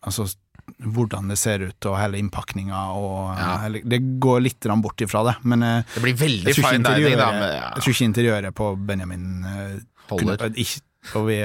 [0.01, 0.31] altså,
[0.79, 3.59] hvordan det ser ut, og hele innpakninga og Ja.
[3.65, 6.95] hele, Det går litt bort ifra det, men eh, Det blir veldig jeg tror, fine
[6.95, 7.31] dining, da.
[7.33, 10.37] Men, ja, jeg tror ikke interiøret på Benjamin eh, holder.
[10.37, 10.81] kunne, ikke,
[11.17, 11.39] Og vi,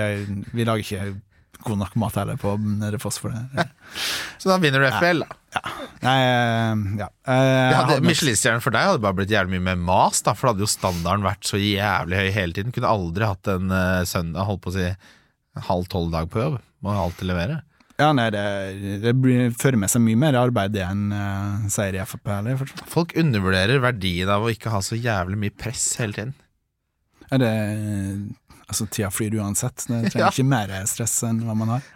[0.53, 1.21] vi lager ikke
[1.65, 3.65] god nok mat heller på Nede Foss for det.
[4.41, 5.61] Så da vinner du FL, da.
[6.03, 7.09] Nei, eh, ja.
[7.26, 10.65] Ja, Michelin-stjernen for deg hadde bare blitt jævlig mye mer mas, da, for da hadde
[10.67, 12.76] jo standarden vært så jævlig høy hele tiden.
[12.76, 14.89] Kunne aldri hatt en uh, søndag, holdt på å si,
[15.69, 16.59] halv tolv dag på jobb.
[16.86, 17.61] Må jo alltid levere.
[17.96, 18.41] Ja, nei, det,
[19.06, 19.14] det
[19.56, 22.28] fører med seg mye mer arbeid enn uh, seier i Frp.
[22.41, 22.60] Eller,
[22.91, 26.34] Folk undervurderer verdien av å ikke ha så jævlig mye press hele tiden.
[27.32, 27.54] er det
[28.66, 29.84] Altså, tida flyr uansett.
[29.86, 30.30] Det trenger Ja.
[30.34, 31.88] ikke mer stress enn hva man har.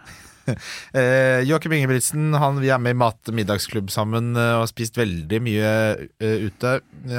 [0.96, 4.96] Eh, Joakim Ingebrigtsen, han, vi er med i mat- middagsklubb sammen eh, og har spist
[4.98, 5.68] veldig mye
[6.00, 6.72] uh, ute.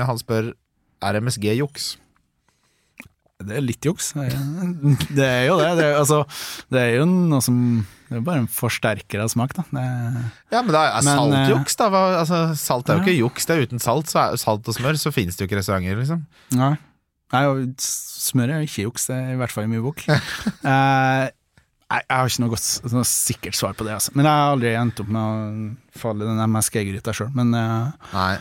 [0.09, 0.49] Han spør
[1.05, 1.85] er MSG juks.
[3.47, 4.11] Det er litt juks.
[4.13, 5.71] Det er- jo det.
[5.79, 6.21] Det er, altså,
[6.71, 7.57] det er jo noe som
[8.09, 9.63] Det er bare en forsterker av smak, da.
[9.71, 9.83] Det,
[10.51, 12.01] Ja, men det er saltjuks, salt eh, da.
[12.21, 13.45] Altså, salt er jo ikke juks.
[13.47, 15.95] Det er uten salt, så er, salt og smør, så finnes det jo ikke restauranter,
[16.01, 16.25] liksom.
[16.59, 16.73] nei.
[17.31, 17.43] nei,
[17.79, 20.03] smør er jo ikke juks, det er i hvert fall i min bok.
[20.61, 21.29] Eh,
[21.91, 23.91] Nei, jeg har ikke noe, godt, noe sikkert svar på det.
[23.97, 24.13] Altså.
[24.15, 27.33] Men jeg har aldri endt opp med å falle i den MSG-gryta sjøl.
[27.35, 28.35] Men eh, Nei.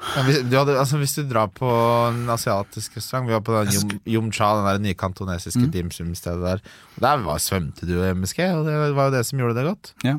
[0.00, 1.68] Men hvis, du hadde, altså, hvis du drar på
[2.08, 5.70] en asiatisk restaurant Vi var på den Yum, Yum Cha, den der nye kantonesiske Mm.
[5.74, 6.62] dim sum-stedet der.
[7.00, 9.92] Der var, svømte du i MSG, og det var jo det som gjorde det godt.
[10.04, 10.14] ja.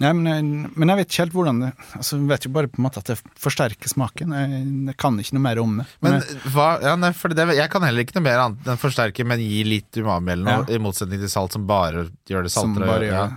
[0.00, 2.68] ja men, jeg, men jeg vet ikke helt hvordan det altså, Jeg vet jo bare
[2.70, 4.32] på en måte at det forsterker smaken.
[4.38, 4.62] Jeg,
[4.92, 5.86] jeg kan ikke noe mer om det.
[6.00, 9.26] Men jeg- hva, ja, nei, det, Jeg kan heller ikke noe mer annet enn forsterke,
[9.26, 12.70] men gi litt umami eller noe, i motsetning til salt som bare gjør det som
[12.74, 12.86] saltere.
[12.86, 13.26] bare ja.
[13.26, 13.36] gjør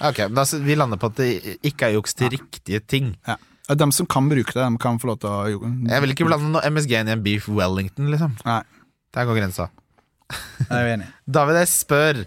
[0.00, 3.16] Ja, Ok, men da, Vi lander på at det ikke er juks til riktige ting.
[3.26, 3.36] ja.
[3.68, 5.58] De som kan bruke det, de kan få lov til å jo,
[5.90, 8.38] Jeg vil ikke blande noe MSG inn i en beef wellington, liksom.
[8.46, 8.62] Nei,
[9.12, 9.68] Der går grensa.
[10.68, 11.04] er.
[11.38, 12.18] David S spør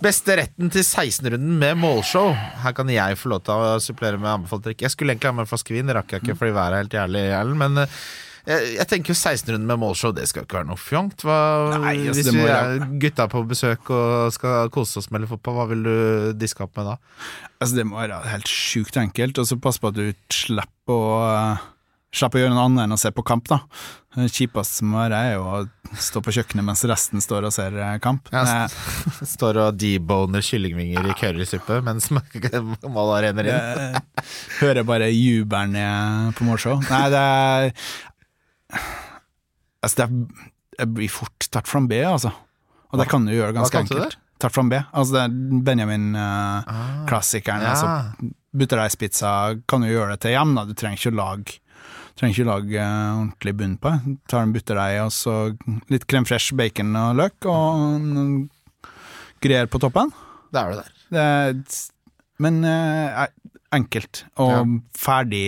[0.00, 2.32] Beste retten til 16-runden med målshow
[2.62, 5.36] Her kan jeg få lov til å supplere med anbefalt drikk Jeg skulle egentlig ha
[5.36, 7.82] med en flaske vin, det rakk jeg ikke Fordi været er helt jævlig Erlend, Men
[7.84, 7.98] eh,
[8.48, 11.96] jeg, jeg tenker jo 16 runder med målshow Det skal ikke være noe fjongt Nei,
[12.08, 15.66] altså, Hvis vi er gutta på besøk Og skal kose oss med litt fotball Hva
[15.72, 15.96] vil du
[16.40, 16.96] diske opp med da?
[17.60, 21.18] Altså, det må være helt sjukt enkelt, og så pass på at du slipper å
[21.20, 21.68] uh,
[22.10, 23.60] Slipper å gjøre noe annet enn å se på kamp, da.
[24.16, 27.76] Det kjipeste som være, er jo å stå på kjøkkenet mens resten står og ser
[27.78, 28.26] eh, kamp.
[28.34, 34.00] Ja, st Står og deboner kyllingvinger i currysuppe Mens målet renner inn
[34.58, 36.82] hører bare jubelen på målshow.
[36.90, 37.70] Nei, det er
[39.82, 40.50] Altså, det, er,
[40.82, 42.32] det blir fort tart flambé, altså.
[42.90, 44.18] Og det kan du gjøre ganske enkelt.
[44.40, 44.82] Tart flambé.
[44.92, 47.62] Altså, det er Benjamin-klassikeren.
[47.64, 47.70] ja.
[47.74, 49.32] altså, Butterdeigspizza
[49.70, 50.64] kan du gjøre det til hjem, da.
[50.66, 51.58] Du trenger ikke å lage
[52.18, 54.14] Trenger ikke lage eh, ordentlig bunn på det.
[54.28, 55.34] Tar en butterdeig og så
[55.88, 58.90] litt crème fresh, bacon og løk, og
[59.40, 60.10] greier på toppen.
[60.52, 61.78] Da er du der Det er,
[62.42, 63.22] men eh,
[63.72, 64.64] enkelt og Ja.
[64.98, 65.46] ferdig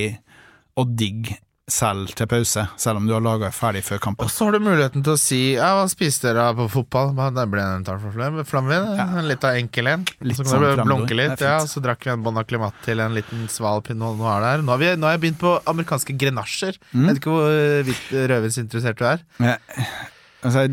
[0.78, 1.34] og digg
[1.72, 4.26] selv til pause, selv om du har laga ferdig før kampen.
[4.28, 7.14] Og så har du muligheten til å si Ja, hva spiste dere på fotball?
[7.36, 8.90] Det ble en tart for flam- flamvin.
[9.02, 10.04] En litt av enkel en.
[10.36, 11.40] Så sånn kan du blunke litt.
[11.42, 14.62] Ja, så drakk vi en Bon Acclimat til en liten sval pinot noir der.
[14.66, 16.78] Nå har, vi, nå har jeg begynt på amerikanske grenasjer.
[16.92, 17.06] Mm.
[17.10, 17.92] Vet ikke hvor eh,
[18.34, 19.24] rødvinsinteressert du er.
[19.42, 19.56] Ja.
[19.56, 19.88] jeg,
[20.44, 20.66] altså,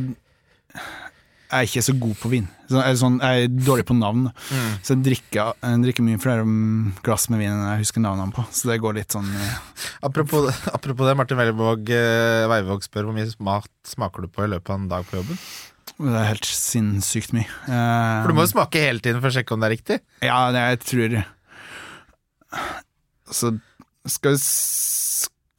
[1.49, 2.47] jeg, er ikke så god på vin.
[2.69, 4.27] Så, sånn, jeg er dårlig på navn.
[4.51, 4.73] Mm.
[4.85, 6.43] Så jeg drikker, jeg drikker mye flere
[7.05, 8.45] glass med vin enn jeg husker navnene på.
[8.53, 9.55] Så det går litt sånn eh,
[10.05, 10.45] Apropos,
[10.77, 14.75] apropos det, Martin Weilvåg eh, Veivåg spør hvor mye mat smaker du på i løpet
[14.75, 15.41] av en dag på jobben?
[15.99, 17.49] Det er helt sinnssykt mye.
[17.65, 19.99] Eh, For du må jo smake hele tiden for å sjekke om det er riktig.
[20.23, 21.17] Ja, det, jeg tror
[23.33, 23.51] Så
[24.09, 24.45] skal vi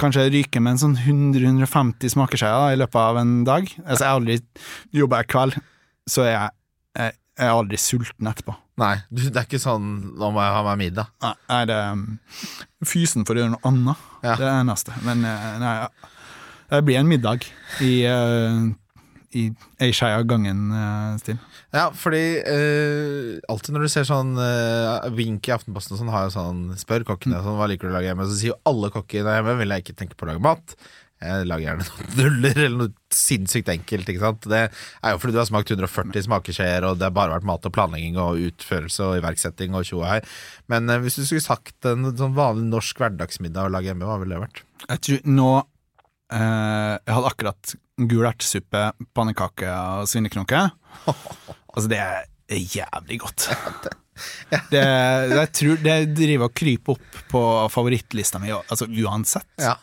[0.00, 3.68] kanskje ryke med en sånn 100-150 smakeskjeer i løpet av en dag.
[3.84, 4.38] Altså, jeg har aldri
[4.96, 5.58] jobba kveld,
[6.10, 6.56] så er jeg,
[6.98, 8.56] jeg, jeg er aldri sulten etterpå.
[8.80, 11.10] Nei, det er ikke sånn 'nå må jeg ha meg middag'.
[11.24, 12.04] Nei, nei, det er um,
[12.86, 14.06] fysen for å gjøre noe annet.
[14.24, 14.36] Ja.
[14.36, 14.96] Det er det neste.
[15.06, 15.74] Men eh, nei,
[16.70, 17.44] det blir en middag
[17.84, 18.70] i, uh,
[19.36, 19.46] i
[19.82, 21.38] ei skei av gangen-stil.
[21.70, 26.32] Ja, fordi eh, alltid når du ser sånn eh, Vink i Aftenposten sånn, har jo
[26.34, 28.26] sånn Spør kokkene sånn, hva liker du å lage hjemme.
[28.26, 30.74] Så sier jo alle kokkene hjemme vil jeg ikke tenke på å lage mat.
[31.20, 34.08] Jeg lager gjerne noen nuller eller noe sinnssykt enkelt.
[34.08, 34.46] Ikke sant?
[34.48, 37.68] Det er jo fordi du har smakt 140 smakeskjeer, og det har bare vært mat
[37.68, 40.20] og planlegging og utførelse og iverksetting og tjo og hei.
[40.72, 44.16] Men eh, hvis du skulle sagt en sånn vanlig norsk hverdagsmiddag å lage hjemme, hva
[44.22, 44.64] ville det vært?
[44.86, 47.76] Jeg tror nå eh, Jeg hadde akkurat
[48.10, 50.62] gul ertesuppe, pannekake og svineknoke.
[51.74, 53.50] altså, det er jævlig godt.
[54.68, 54.80] Det,
[55.32, 57.40] jeg tror det driver og kryper opp på
[57.72, 59.48] favorittlista mi, altså uansett.
[59.56, 59.78] Ja.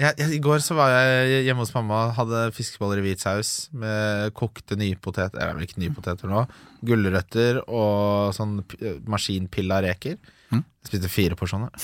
[0.00, 3.68] Jeg, jeg, I går så var jeg hjemme hos mamma, hadde fiskeboller i hvit saus
[3.76, 6.44] med kokte nypoteter Eller vel ikke nypoteter nå.
[6.86, 10.16] Gulrøtter og sånn p- maskinpilla reker.
[10.54, 10.62] Mm.
[10.64, 11.74] Jeg spiste fire porsjoner.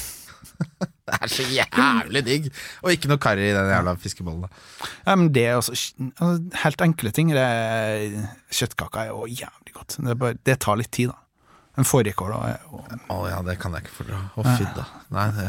[1.07, 2.49] det er så jævlig digg!
[2.83, 4.49] Og ikke noe karri i den jævla fiskebollen.
[5.05, 6.33] Ja, men det er også altså,
[6.65, 7.35] helt enkle ting.
[7.37, 8.17] Det er,
[8.57, 9.99] kjøttkaka er jo jævlig godt.
[10.01, 11.21] Det, bare, det tar litt tid, da.
[11.77, 14.21] En fårikål Å ja, det kan jeg ikke fordra.
[14.33, 14.85] Å fy da.
[15.13, 15.49] Nei, det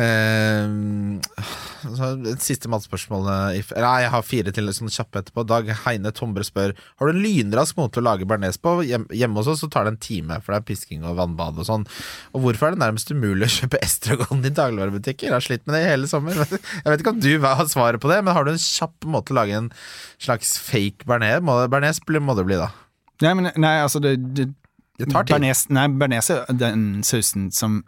[0.00, 1.42] eh,
[1.82, 3.28] så Et siste matspørsmål.
[3.52, 5.44] eh, Nei, jeg har fire til sånn kjappe etterpå.
[5.48, 8.78] Dag Heine Tombre spør Har du en lynrask måte å lage bearnés på.
[8.88, 11.60] Hjem, hjemme hos oss så tar det en time, for det er pisking og vannbad
[11.60, 11.84] og sånn.
[12.32, 15.28] Og hvorfor er det nærmest umulig å kjøpe estragon i dagligvarebutikker?
[15.28, 16.40] Jeg har slitt med det i hele sommer.
[16.82, 19.36] Jeg vet ikke om du har svaret på det, men har du en kjapp måte
[19.36, 19.68] å lage en
[20.22, 21.44] slags fake bearnés?
[21.44, 22.72] Bearnés må det bli, da.
[23.22, 24.48] Nei, men, nei altså det, det,
[24.98, 25.34] Det tar tid.
[25.34, 27.80] Bearnés, nei, bearnés er den sausen som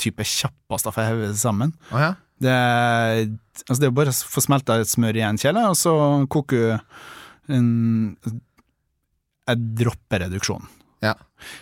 [0.00, 1.72] type kjappest får få hevet sammen.
[1.92, 2.12] Oh, ja?
[2.44, 2.54] Det
[3.64, 5.94] altså det er bare å få smelta et smør i en kjele, og så
[6.28, 7.70] koker du en
[9.46, 10.66] en dropper reduksjonen.
[11.04, 11.14] Ja.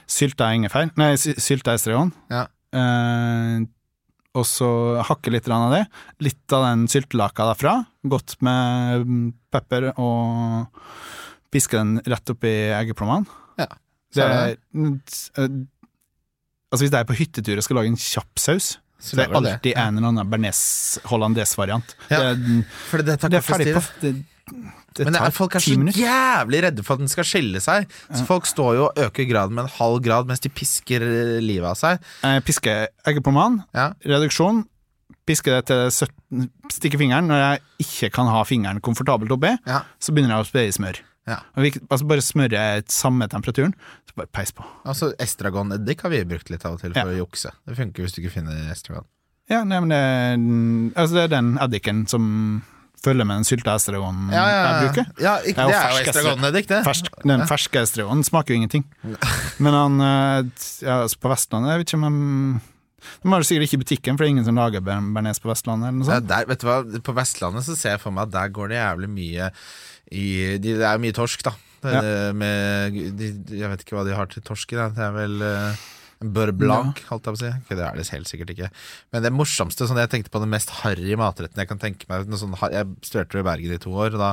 [0.07, 2.13] Sylta ingefær, nei, sy- sylta estragon.
[2.31, 2.45] Ja.
[2.73, 3.65] Eh,
[4.39, 4.69] og så
[5.05, 5.83] hakke litt av det.
[6.25, 7.73] Litt av den syltelaka derfra.
[8.07, 10.71] Godt med pepper, og
[11.53, 13.27] piske den rett oppi eggeplommene.
[14.15, 14.57] Det er er,
[15.39, 15.49] eh,
[16.73, 19.35] altså hvis jeg er på hyttetur og skal lage en kjapp saus, Så det er
[19.35, 19.77] alltid det.
[19.77, 20.61] en eller annen bearnés
[21.11, 21.97] hollandaise-variant.
[22.11, 24.13] Ja, Det, det er ferdig på det,
[24.95, 25.99] det Men er, folk er så minutter.
[26.03, 27.87] jævlig redde for at den skal skille seg.
[28.13, 31.41] Så folk står jo og øker graden med en halv grad mens de pisker eh,
[31.41, 31.99] livet av seg.
[32.23, 33.93] Jeg pisker eggeplommene, Ja.
[34.05, 34.67] reduksjon,
[35.27, 37.27] pisker det til 17, stikker fingeren.
[37.31, 39.83] Når jeg ikke kan ha fingeren komfortabelt oppi, Ja.
[39.99, 41.01] så begynner jeg å spe i smør.
[41.29, 41.37] Ja.
[41.55, 43.75] Og vi, altså bare smøre samme temperaturen,
[44.11, 44.65] så bare peis på.
[44.89, 47.15] Altså Estragon-eddik har vi brukt litt av og til for Ja.
[47.15, 47.53] å jukse.
[47.69, 49.07] Det funker hvis du ikke finner estragon.
[49.51, 52.27] Ja, nei, men det, altså det er den eddiken som
[53.03, 55.07] følger med den sylta estragonen jeg bruker.
[55.19, 56.83] ja ikke, Det er jo det er jo estragon-eddik, det.
[56.87, 58.85] Fersk, den ferske estragonen smaker jo ingenting.
[59.59, 60.45] Men han eh,
[60.87, 62.61] ja, altså På Vestlandet, jeg vet ikke om han
[63.23, 65.51] De har det sikkert ikke i butikken, for det er ingen som lager bearnés på
[65.51, 66.07] Vestlandet.
[66.07, 68.71] Ja, der, vet du hva, På Vestlandet så ser jeg for meg at der går
[68.71, 69.51] det jævlig mye
[70.13, 70.27] i
[70.63, 71.57] de, Det er mye torsk, da.
[71.83, 72.31] Ja.
[72.31, 74.79] med, de, jeg vet ikke hva de har til torsk i.
[74.79, 75.81] Det er vel uh,
[76.23, 77.51] en beurre blanc, holdt jeg på å si.
[77.65, 78.71] Okay, det er det helt sikkert ikke.
[79.15, 82.31] Men det morsomste, sånn jeg tenkte på den mest harry matretten jeg kan tenke meg
[82.39, 84.33] sånn, Jeg studerte i Bergen i to år, og da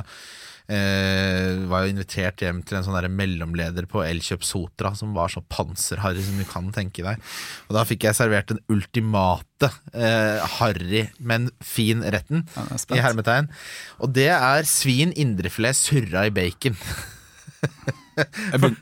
[0.69, 5.31] eh, var jo invitert hjem til en sånn der mellomleder på Elkjøp Sotra som var
[5.33, 7.21] så panserharry som du kan tenke deg.
[7.67, 12.45] Og da fikk jeg servert den ultimate eh, harry, men fin retten,
[12.93, 13.49] i hermetegn.
[13.99, 16.77] Og det er svin indrefilet surra i bacon.
[18.19, 18.77] Jeg begyn-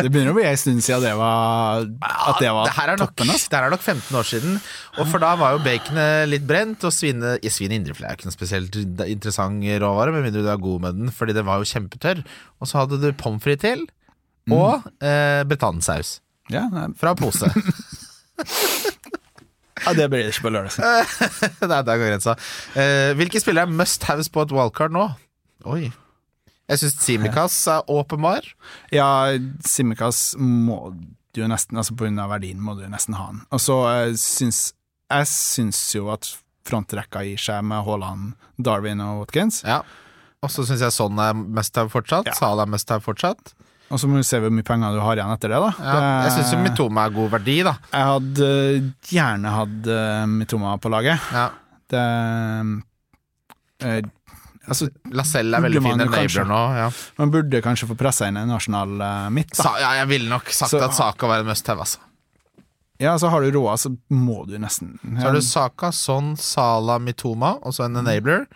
[0.00, 3.00] Det begynner å bli en stund siden det var At det var det her er
[3.00, 3.30] nok, toppen.
[3.34, 3.50] Altså.
[3.52, 4.54] det her er nok 15 år siden.
[4.98, 8.28] Og for da var jo baconet litt brent, og svine, ja, svin indrefilet er ikke
[8.30, 11.68] noe spesielt interessant råvare, med mindre du er god med den, fordi den var jo
[11.70, 12.24] kjempetørr.
[12.60, 13.84] Og så hadde du pommes frites til,
[14.54, 16.18] og eh, bretannesaus.
[16.52, 16.66] Ja,
[17.00, 17.48] Fra pose.
[19.84, 20.76] ja, det blir det ikke på lørdag.
[21.70, 22.34] Nei, der går grensa.
[22.76, 25.06] Eh, hvilke spillere er must haves på et wildcard nå?
[25.68, 25.88] Oi.
[26.70, 28.46] Jeg syns Simikas er åpenbar.
[28.94, 29.08] Ja,
[29.66, 30.94] Simikaz må
[31.34, 33.42] du jo nesten Altså på grunn av verdien må du jo nesten ha den.
[33.52, 34.70] Og så eh, syns
[35.12, 36.30] Jeg syns jo at
[36.64, 39.60] frontrekka gir seg med Haaland, Darwin og Watkins.
[39.68, 39.82] Ja.
[40.40, 42.30] Og så syns jeg sånn er mest her fortsatt.
[42.30, 42.36] Ja.
[42.38, 43.52] Sala er mest her fortsatt.
[43.92, 45.70] Og så må du se hvor mye penger du har igjen etter det, da.
[45.76, 47.74] Ja, jeg syns Mitoma er god verdi, da.
[47.92, 48.48] Jeg hadde
[49.12, 51.28] gjerne hatt uh, Mitoma på laget.
[51.36, 51.44] Ja.
[51.92, 52.04] Det
[53.84, 54.00] eh,
[54.68, 56.60] Altså, Lacelle er veldig fin enabler nå.
[56.78, 56.88] Ja.
[57.18, 59.54] man burde kanskje få pressa inn en nasjonal uh, midt.
[59.58, 61.98] Sa, ja, jeg ville nok sagt Så- at Saka var en must have, altså.
[63.02, 66.98] Ja, så har du råd, så må du nesten Så har du Saka, Son, Sala,
[67.02, 68.46] Mitoma, og så en enabler.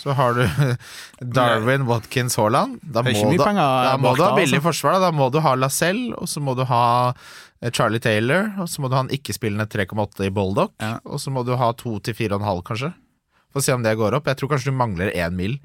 [0.00, 0.42] Så har du
[1.36, 2.80] Darwin, Watkins, Haaland.
[2.82, 4.66] Da Det må, du, penger da må du ha billig altså.
[4.72, 4.96] forsvar.
[4.98, 5.10] Da.
[5.10, 7.12] da må du ha Lacelle, og så må du ha
[7.60, 10.96] eh, Charlie Taylor, og så må du ha en ikke-spillende 3,8 i Boldock, Ja.
[11.04, 12.92] og så må du ha 2 til 4,5, kanskje.
[13.52, 14.24] For å se om det går opp.
[14.30, 15.58] Jeg tror kanskje du mangler én mil.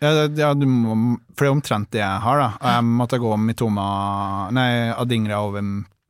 [0.00, 2.48] Ja, det- ja, du må, for det er omtrent det jeg har, da.
[2.60, 5.62] Jeg måtte gå Mitoma Nei, Adingra over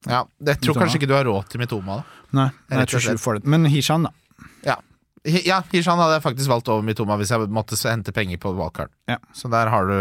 [0.09, 0.81] Ja, Jeg tror Mitoma.
[0.87, 1.97] kanskje ikke du har råd til Mitoma.
[1.97, 3.47] da Nei, jeg tror ikke du får det.
[3.47, 4.11] Men Hishan, da.
[4.65, 4.77] Ja,
[5.27, 8.93] ja Hishan hadde jeg faktisk valgt over Mitoma hvis jeg måtte hente penger på valgkart.
[9.11, 9.19] Ja.
[9.35, 9.97] Så der har du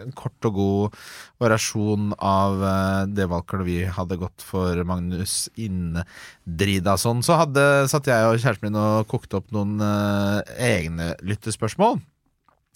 [0.00, 0.96] en kort og god
[1.42, 7.22] variasjon av eh, det valgkartet vi hadde gått for Magnus Indridason.
[7.24, 12.00] Så hadde, satt jeg og kjæresten min og kokte opp noen uh, egne lyttespørsmål.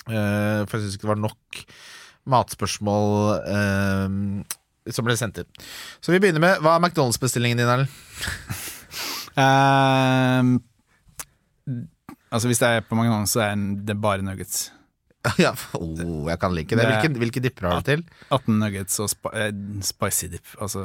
[0.06, 1.64] Uh, for jeg syns ikke det var nok
[2.36, 3.10] matspørsmål
[3.46, 4.08] uh,
[4.92, 5.50] som ble sendt inn.
[6.04, 7.90] Så vi begynner med Hva er McDonald's-bestillingen din, Erlend?
[12.36, 14.66] Altså, hvis det er på McDonald's, så er det bare nuggets.
[15.42, 16.84] Ja, oh, jeg kan like det.
[16.86, 18.02] Hvilke, hvilke dipper har du til?
[18.30, 19.48] 18 nuggets og spi eh,
[19.82, 20.52] spicy dip.
[20.62, 20.84] Altså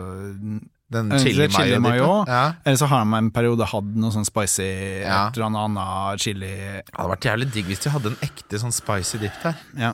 [0.91, 2.31] Den Eh, chili er mayo-dippen?
[2.31, 2.53] Ja.
[2.65, 4.65] Eller så har de en periode hatt noe sånn spicy
[5.03, 5.27] Ja.
[5.29, 8.73] Et eller annet chili Det hadde vært jævlig digg hvis de hadde en ekte sånn
[8.75, 9.61] spicy dip der.
[9.77, 9.93] Ja.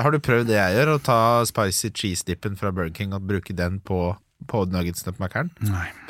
[0.00, 3.54] Har du prøvd det jeg gjør, å ta spicy cheese-dippen fra Burger King og bruke
[3.56, 4.16] den på,
[4.50, 5.52] på nuggetsene på Mækkern?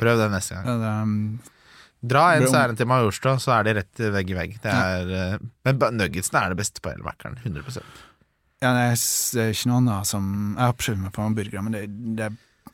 [0.01, 0.65] Prøv det neste gang.
[0.73, 1.54] Ja, det, um,
[2.05, 4.57] Dra en særen til Majorstua, så er de rett vegg i vegg.
[4.63, 5.37] Det er, ja.
[5.67, 7.37] Men ba- nuggetsene er det beste på hele Mækkern.
[7.43, 7.81] 100
[8.63, 8.99] ja, det, er,
[9.35, 11.83] det er ikke noe annet som Jeg har prøvd meg på noen burgere, men det,
[12.17, 12.29] det,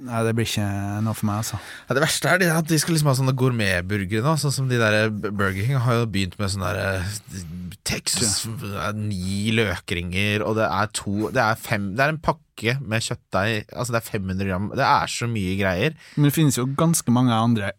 [0.07, 0.65] nei, det blir ikke
[1.05, 1.59] noe for meg, altså.
[1.87, 4.35] Ja, det verste er det at de skal liksom ha sånne gourmetburgere nå.
[4.41, 7.45] Sånn som de der Burger King har jo begynt med sånne der eh,
[7.87, 12.75] Texas er Ni løkringer, og det er to Det er fem Det er en pakke
[12.77, 13.71] med kjøttdeig.
[13.73, 14.67] Altså det er 500 gram.
[14.77, 15.95] Det er så mye greier.
[16.15, 17.71] Men det finnes jo ganske mange andre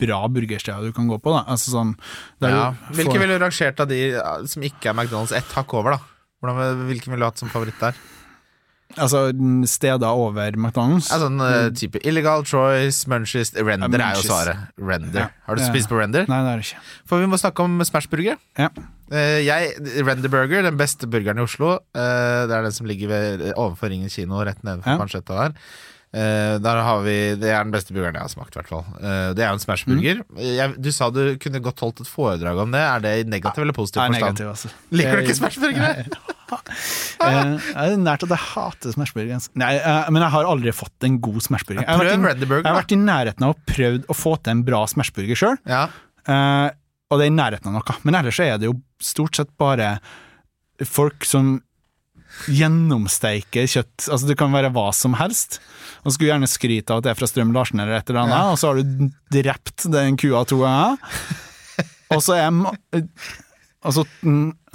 [0.00, 1.42] bra burgersteder du kan gå på, da.
[1.52, 1.92] Altså sånn
[2.40, 2.70] Ja.
[2.88, 4.00] du Hvilke får- ville du rangert av de
[4.48, 6.00] som ikke er McDonald's, ett hakk over, da?
[6.40, 7.94] Hvordan, hvilken ville du hatt som favoritt der?
[8.98, 9.30] Altså
[9.70, 11.10] steder over McDonald's?
[11.12, 14.64] Ja, sånn uh, type Illegal Choice, Munchies Render Ja, er jo svaret.
[14.78, 15.20] Render.
[15.20, 15.28] Ja.
[15.46, 16.26] Har du spist på Render?
[16.30, 16.82] Nei, det er det ikke.
[17.06, 18.40] For vi må snakke om Smashburger.
[18.58, 18.68] Ja.
[19.10, 19.70] Uh, jeg,
[20.06, 21.76] Render Burger, den beste burgeren i Oslo.
[21.94, 24.98] uh, det er den som ligger ved, overfor Ringen kino, rett nedenfor Ja.
[25.04, 25.56] pansjetta der.
[26.10, 28.82] Der har vi, Det er den beste burgeren jeg har smakt, i hvert fall.
[28.98, 30.24] Det er jo en smashburger.
[30.26, 30.40] Mm.
[30.42, 32.80] Jeg, du sa du kunne godt holdt et foredrag om det.
[32.82, 34.18] Er det i negativ eller positiv forstand?
[34.18, 34.72] negativ, altså.
[34.90, 36.04] Liker du Jeg- ikke smashburgere?
[37.20, 39.42] Eh, det er nært at jeg hater smashburger.
[39.60, 41.82] Nei, eh, men jeg har aldri fått en god smashburger.
[41.84, 42.16] Jeg i-
[42.64, 45.58] Jeg har vært i nærheten av å prøvd å få til en bra smashburger sjøl,
[45.68, 45.82] Ja.
[47.10, 47.96] og det er i nærheten av noe.
[48.04, 49.98] Men ellers er det jo stort sett bare
[50.84, 51.60] folk som
[52.48, 54.06] gjennomsteiker kjøtt.
[54.08, 55.58] Altså Det kan være hva som helst.
[56.04, 58.52] Og skulle gjerne skryte av at det er fra Strøm Larsen eller et eller annet,
[58.54, 60.96] og så har du drept den kua to ganger.
[62.10, 62.74] Og så er ma-
[63.80, 64.02] Altså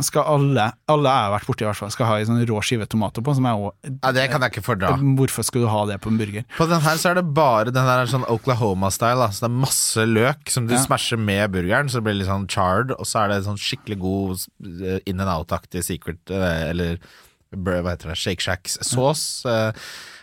[0.01, 2.62] skal alle Alle jeg har vært borti, i hvert fall skal ha ei sånn rå
[2.66, 3.36] skive tomater på.
[3.38, 4.95] Som er også, ja, det kan jeg ikke fordra.
[5.20, 6.47] Hvorfor skal du ha det på en burger?
[6.58, 9.30] På den her så er det bare Den her er sånn Oklahoma-style.
[9.30, 10.82] Så det er masse løk som du Ja.
[10.82, 12.91] smasher med burgeren, så det blir litt sånn charred.
[12.97, 14.47] Og så er det sånn skikkelig god
[14.82, 16.97] eh, in and out-aktig secret, eh, eller
[17.56, 19.45] hva heter det, Shake Shacks-sås.
[19.45, 19.72] Ja.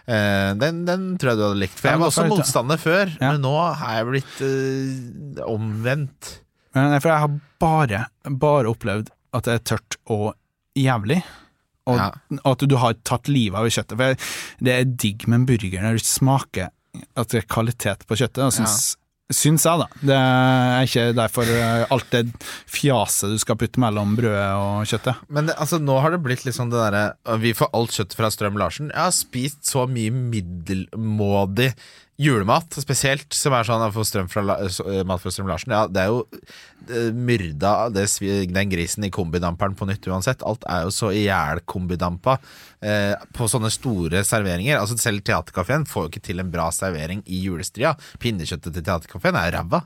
[0.03, 1.79] Uh, Den, den tror jeg du hadde likt.
[1.79, 6.42] For jeg var også motstander før, men nå har jeg blitt uh, omvendt.
[6.75, 8.05] Men Nei, for jeg har bare,
[8.43, 10.35] bare opplevd at det er tørt og
[10.79, 11.23] jævlig.
[11.91, 12.11] Og Ja.
[12.47, 13.97] at du har tatt livet av kjøttet.
[13.99, 14.15] For
[14.65, 16.69] det er digg med en burger når du smaker
[17.17, 18.45] at det er kvalitet på kjøttet.
[18.47, 18.97] Og syns,
[19.37, 19.87] syns jeg, da.
[20.03, 22.25] Det er ikke derfor eh, alt det
[22.71, 25.25] fjaset du skal putte mellom brødet og kjøttet.
[25.33, 28.17] Men det, altså, nå har det blitt litt sånn det derre Vi får alt kjøtt
[28.19, 28.93] fra Strøm Larsen.
[28.93, 31.73] Jeg har spist så mye middelmådig
[32.23, 35.73] julemat, spesielt, som er sånn å få strøm fra, øh, mat fra Strøm Larsen.
[35.75, 36.27] Ja, det er jo
[37.15, 40.43] myrda den grisen i kombidamperen på nytt uansett.
[40.43, 42.39] Alt er jo så ihjelkombidampa
[42.83, 44.79] eh, på sånne store serveringer.
[44.81, 47.95] Altså Selv Theatercaféen får jo ikke til en bra servering i julestria.
[48.23, 49.85] Pinnekjøttet til Theatercaféen er ræva.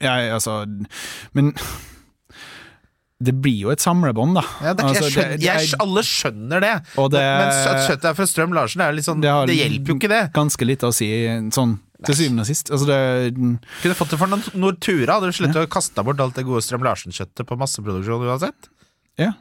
[0.00, 0.66] Jeg, altså
[1.32, 1.52] Men
[3.16, 4.42] det blir jo et samlebånd, da.
[4.60, 8.14] Ja, det, Altså, jeg skjønner, det- jeg, alle skjønner det, det- men, at kjøttet er
[8.18, 10.32] fra Strøm Larsen, det, sånn, Det det, hjelper jo ikke det.
[10.34, 11.08] ganske lite å si
[11.48, 12.70] sånn til syvende og sist.
[12.70, 12.98] Altså det
[13.82, 14.26] Kunne fått det for
[14.60, 15.16] Nortura.
[15.16, 18.68] Hadde du sluttet å kaste bort alt det gode Strøm Larsen-kjøttet på masseproduksjon uansett.
[19.16, 19.32] Ja.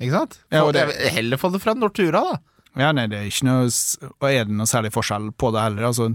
[0.00, 0.38] Ikke sant?
[0.54, 2.38] Ja, det- Heller få det fra Nortura, da.
[2.78, 5.88] Ja, nei, det er ikke noe Og er det noe særlig forskjell på det heller?
[5.90, 6.12] Altså,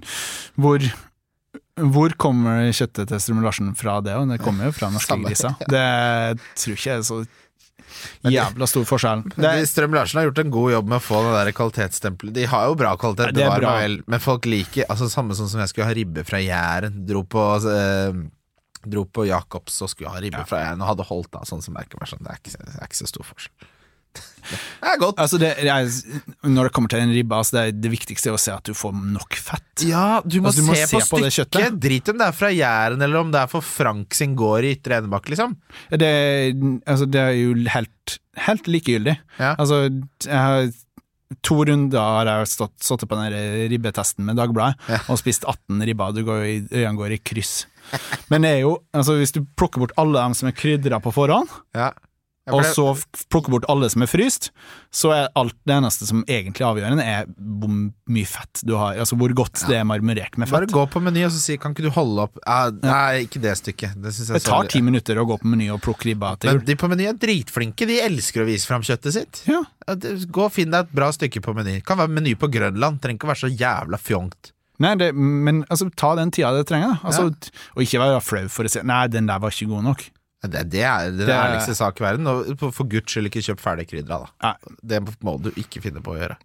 [0.58, 0.80] hvor
[1.74, 4.14] hvor kommer kjøttet til Strøm Larsen fra det?
[4.14, 5.56] Og det kommer jo fra norske griser.
[5.68, 7.18] Det tror ikke jeg er så
[8.34, 9.24] jævla stor forskjell.
[9.36, 12.34] Det, De Strøm Larsen har gjort en god jobb med å få det der kvalitetsstempelet.
[12.38, 13.74] De har jo bra kvalitet, Ja, det var bra.
[13.82, 17.04] vel, men folk liker altså Samme sånn som jeg skulle ha ribbe fra Jæren.
[17.10, 18.24] Dro på eh,
[18.84, 21.76] Dro på Jacobs og skulle ha ribbe fra Jæren og hadde holdt da, sånn som
[21.78, 22.24] merker meg sånn.
[22.26, 23.70] Det er ikke, det er ikke så stor forskjell.
[24.44, 25.20] Det er godt.
[25.24, 25.88] altså det, er,
[26.44, 28.74] når det kommer til en ribbe, altså det, det viktigste er å se at du
[28.76, 29.86] får nok fett.
[29.88, 31.80] Ja, du må, Altså, du må se, se på på stykket.
[31.82, 34.76] Drit om det er fra Jæren eller om det er for Frank sin gård i
[34.76, 35.56] Ytre Enebakk, liksom.
[35.90, 36.12] Det,
[36.86, 39.14] altså det er jo helt helt likegyldig.
[39.40, 39.54] Ja.
[39.62, 39.86] Altså,
[40.28, 40.72] jeg har
[41.48, 43.34] To runder har jeg stått, stått på den
[43.72, 45.00] ribbetesten med Dagbladet Ja.
[45.10, 46.12] og spist 18 ribber.
[46.14, 47.64] Du går i, øynene går i kryss.
[48.30, 51.14] Men det er jo, altså, hvis du plukker bort alle dem som er krydra på
[51.16, 51.90] forhånd, Ja.
[52.44, 52.84] Ja, og så
[53.32, 54.50] plukke bort alle som er fryst,
[54.92, 58.98] så er alt det eneste som egentlig er avgjørende, er hvor mye fett du har.
[59.00, 60.58] Altså hvor godt det er marmorert med fett.
[60.58, 63.40] Bare gå på Meny og så si Kan ikke du holde opp ja, Nei, ikke
[63.44, 63.96] det stykket.
[64.04, 66.76] Det, Det tar ti minutter å gå på Meny og plukke ribba til Men de
[66.80, 67.88] på Meny er dritflinke.
[67.88, 69.44] De elsker å vise fram kjøttet sitt.
[69.48, 69.62] Ja.
[69.88, 71.78] Ja, Gå og finn deg et bra stykke på Meny.
[71.88, 73.00] Kan være Meny på Grønland.
[73.04, 74.52] Trenger ikke å være så jævla fjongt.
[74.84, 76.98] Nei, det, men altså, ta den tida det trenger.
[77.06, 77.30] Altså,
[77.78, 80.06] Og ikke være flau for å si Nei, den der var ikke god nok.
[80.44, 82.28] Det, det er den Det ærligste sak i verden.
[82.28, 84.32] Og for- guds skyld, ikke kjøp ferdigkrydra, da.
[84.44, 84.76] Nei.
[84.92, 86.36] Det må du ikke finne på å gjøre.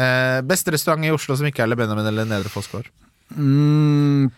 [0.00, 2.86] Eh, beste restaurant i Oslo som ikke er Le Benjamin eller Nedre Fossgård?
[3.34, 4.30] Mm,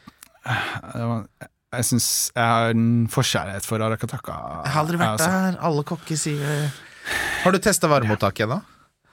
[1.72, 4.38] jeg syns jeg har en forkjærlighet for Arakataka.
[4.66, 5.30] Jeg har aldri vært altså.
[5.30, 5.60] der.
[5.68, 6.72] Alle kokker sier.
[7.44, 8.60] Har du testa varmemottaket ennå?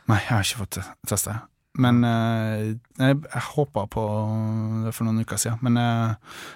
[0.10, 1.40] Nei, jeg har ikke fått testa det.
[1.78, 2.62] Men eh,
[2.98, 4.04] jeg, jeg håpa på
[4.88, 6.16] det for noen uker siden, men jeg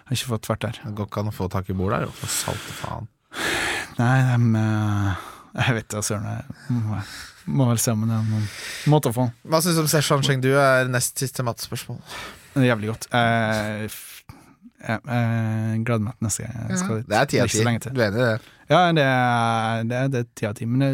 [0.10, 0.80] har ikke fått vært der.
[0.88, 2.08] Det går ikke an å få tak i bord der.
[2.08, 3.08] jo, For salte faen.
[4.00, 5.30] Nei, de eh,
[5.62, 6.26] Jeg vet da søren.
[6.34, 6.98] Jeg må,
[7.60, 8.48] må vel se om det er noen
[8.90, 9.36] måte å få den.
[9.54, 10.50] Hva syns du om Seshan Chengdu?
[10.58, 12.02] er nest siste matspørsmål.
[12.56, 13.08] Det er jævlig godt.
[13.14, 13.92] Jeg,
[14.84, 17.08] jeg, jeg gleder meg til neste gang jeg skal dit.
[17.14, 17.64] Det er ti av ti.
[17.94, 18.56] Du er enig i det?
[18.74, 19.06] Ja, det
[19.92, 20.92] det det er ti av ti, men det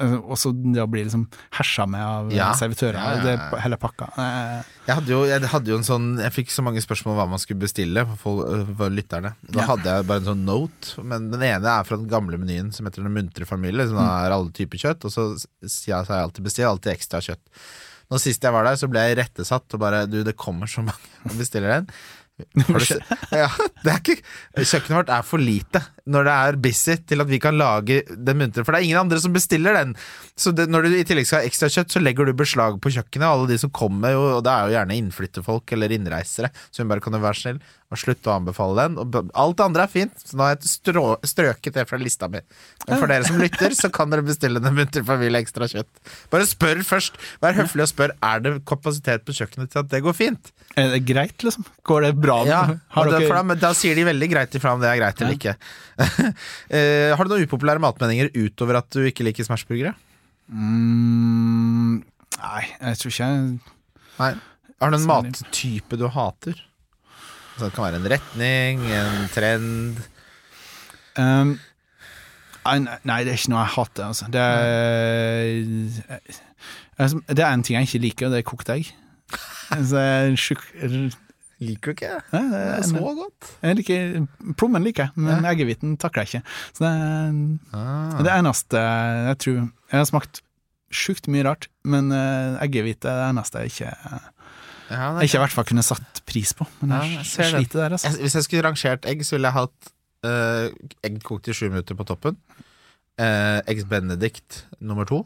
[0.00, 1.26] altså, også det å bli liksom
[1.58, 2.52] hersa med av Ja.
[2.58, 4.08] servitører, Ja, ja, det hele pakka.
[4.18, 7.20] Eh, Jeg hadde, jo, jeg hadde jo en sånn Jeg fikk så mange spørsmål om
[7.22, 8.42] hva man skulle bestille for,
[8.76, 9.34] for lytterne.
[9.50, 12.72] Da hadde jeg bare en sånn note, men den ene er fra den gamle menyen
[12.74, 14.26] som heter Den muntre familie, som Mm.
[14.26, 15.28] er alle typer kjøtt, og så
[15.64, 17.44] sier jeg, så jeg alltid bestilt alltid ekstra kjøtt.
[18.10, 20.82] Nå Sist jeg var der, så ble jeg rettesatt og bare Du, det kommer så
[20.84, 21.88] mange og bestiller den.
[23.34, 23.46] Ja,
[23.84, 24.16] det er ikke,
[24.58, 28.40] kjøkkenet vårt er for lite når det er busy til at vi kan lage den
[28.40, 29.94] muntre, for det er ingen andre som bestiller den.
[30.36, 32.92] Så det, når du i tillegg skal ha ekstra kjøtt, så legger du beslag på
[32.92, 36.82] kjøkkenet, og alle de som kommer, og det er jo gjerne innflytterfolk eller innreisere, så
[36.82, 37.62] hun bare kan være snill
[37.94, 38.98] og slutte å anbefale den.
[39.00, 42.28] Og alt det andre er fint, så nå har jeg strå, strøket det fra lista
[42.30, 42.42] mi.
[42.84, 45.90] Men for dere som lytter, så kan dere bestille den muntre familie ekstra kjøtt.
[46.32, 47.18] Bare spør først.
[47.44, 50.52] Vær høflig og spør er det kapasitet på kjøkkenet til at det går fint.
[50.76, 51.66] er det greit, liksom?
[51.86, 52.40] Går det bra?
[52.48, 52.64] Ja,
[53.08, 55.54] dere da, men da sier de veldig greit ifra om det er greit eller ikke.
[56.00, 59.94] uh, har du noen upopulære matmeninger utover at du ikke liker Smashburgere?
[60.50, 62.02] mm,
[62.34, 63.44] Nei, jeg tror ikke jeg
[64.18, 64.32] Nei.
[64.82, 66.58] Har du en mattype du hater?
[67.56, 70.02] Så det kan være en retning, en trend
[71.14, 71.52] Um,
[72.66, 74.26] nei, det er ikke noe jeg hater, altså.
[74.34, 76.18] Det er,
[76.98, 78.88] altså, det er en ting jeg ikke liker, og det er kokt egg.
[79.70, 81.20] Så jeg er sjuk-
[81.64, 82.08] Liker du ikke?
[82.32, 83.52] Det er så godt.
[83.62, 84.26] Jeg liker,
[84.58, 86.56] Plommen liker jeg, men eggehviten takler jeg ikke.
[86.74, 88.18] Så det er Ah.
[88.26, 89.54] det eneste jeg tror
[89.92, 90.40] Jeg har smakt
[90.90, 93.94] sjukt mye rart, men eh, eggehvite er det eneste jeg ikke
[94.90, 96.66] Ja, Jeg det- ikke i hvert fall kunne satt pris på.
[96.82, 97.50] Men Ja, jeg, jeg det.
[97.54, 98.10] sliter der, altså.
[98.20, 99.92] Hvis jeg skulle rangert egg, så ville jeg hatt
[100.24, 100.68] uh,
[101.04, 102.36] egg kokt i sju minutter på toppen.
[103.20, 105.22] Uh, eggs benedict nummer to.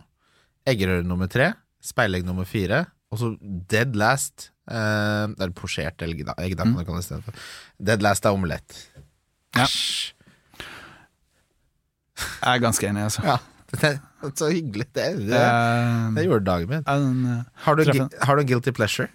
[0.68, 1.52] Eggerøre nummer tre.
[1.82, 2.84] Speilegg nummer fire.
[3.10, 7.34] Og så dead last uh, Det er posjert egg, da, egg da, kan du det.
[7.80, 8.82] Dead last er omelett.
[9.56, 9.64] Ja.
[12.18, 13.22] Jeg er ganske enig, altså.
[13.24, 13.36] Ja,
[13.72, 14.86] det er så hyggelig.
[14.94, 15.42] Det, det, Det,
[16.16, 16.84] det gjorde dagen min.
[16.84, 17.84] eh, Har du,
[18.22, 19.08] har du en guilty pleasure?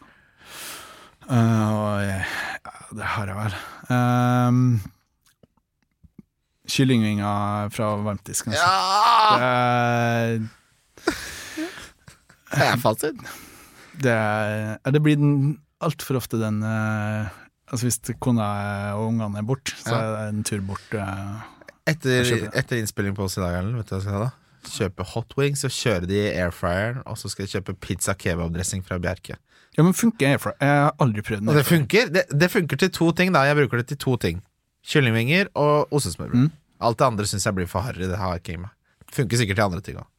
[1.30, 2.26] Øh, og jeg-
[2.65, 3.55] ja, det har jeg vel.
[3.93, 4.82] Um,
[6.69, 8.53] Kyllingvinger fra varmtdisken.
[8.53, 8.67] Altså.
[8.67, 10.38] Ja!
[10.38, 10.49] Det,
[12.53, 13.15] Det er fasit.
[14.03, 14.17] det,
[14.93, 15.17] det blir
[15.84, 17.28] altfor ofte den eh,
[17.74, 18.45] Altså Hvis kona
[18.93, 20.93] og ungene er borte, så er det en tur bort.
[20.93, 21.41] eh.
[21.89, 24.30] Etter, etter innspilling på oss i dag, Ellen, vet du hva jeg skal da?
[24.69, 28.86] Kjøpe hot wings og kjøre de i airfryeren, og så skal jeg kjøpe pizza kebabdressing
[28.86, 29.36] fra Bjerke.
[29.78, 30.57] Ja, men funker airfryer?
[30.61, 31.55] Jeg har aldri prøvd den.
[31.57, 33.45] Det funker det, det funker til to ting, da.
[33.49, 34.41] Jeg bruker det til to ting.
[34.86, 36.47] Kyllingvinger og ostesmørbrød.
[36.47, 36.51] Mm.
[36.84, 38.05] Alt det andre syns jeg blir for harry.
[38.09, 38.74] Det har jeg ikke i meg.
[39.13, 40.09] Funker sikkert til andre ting òg.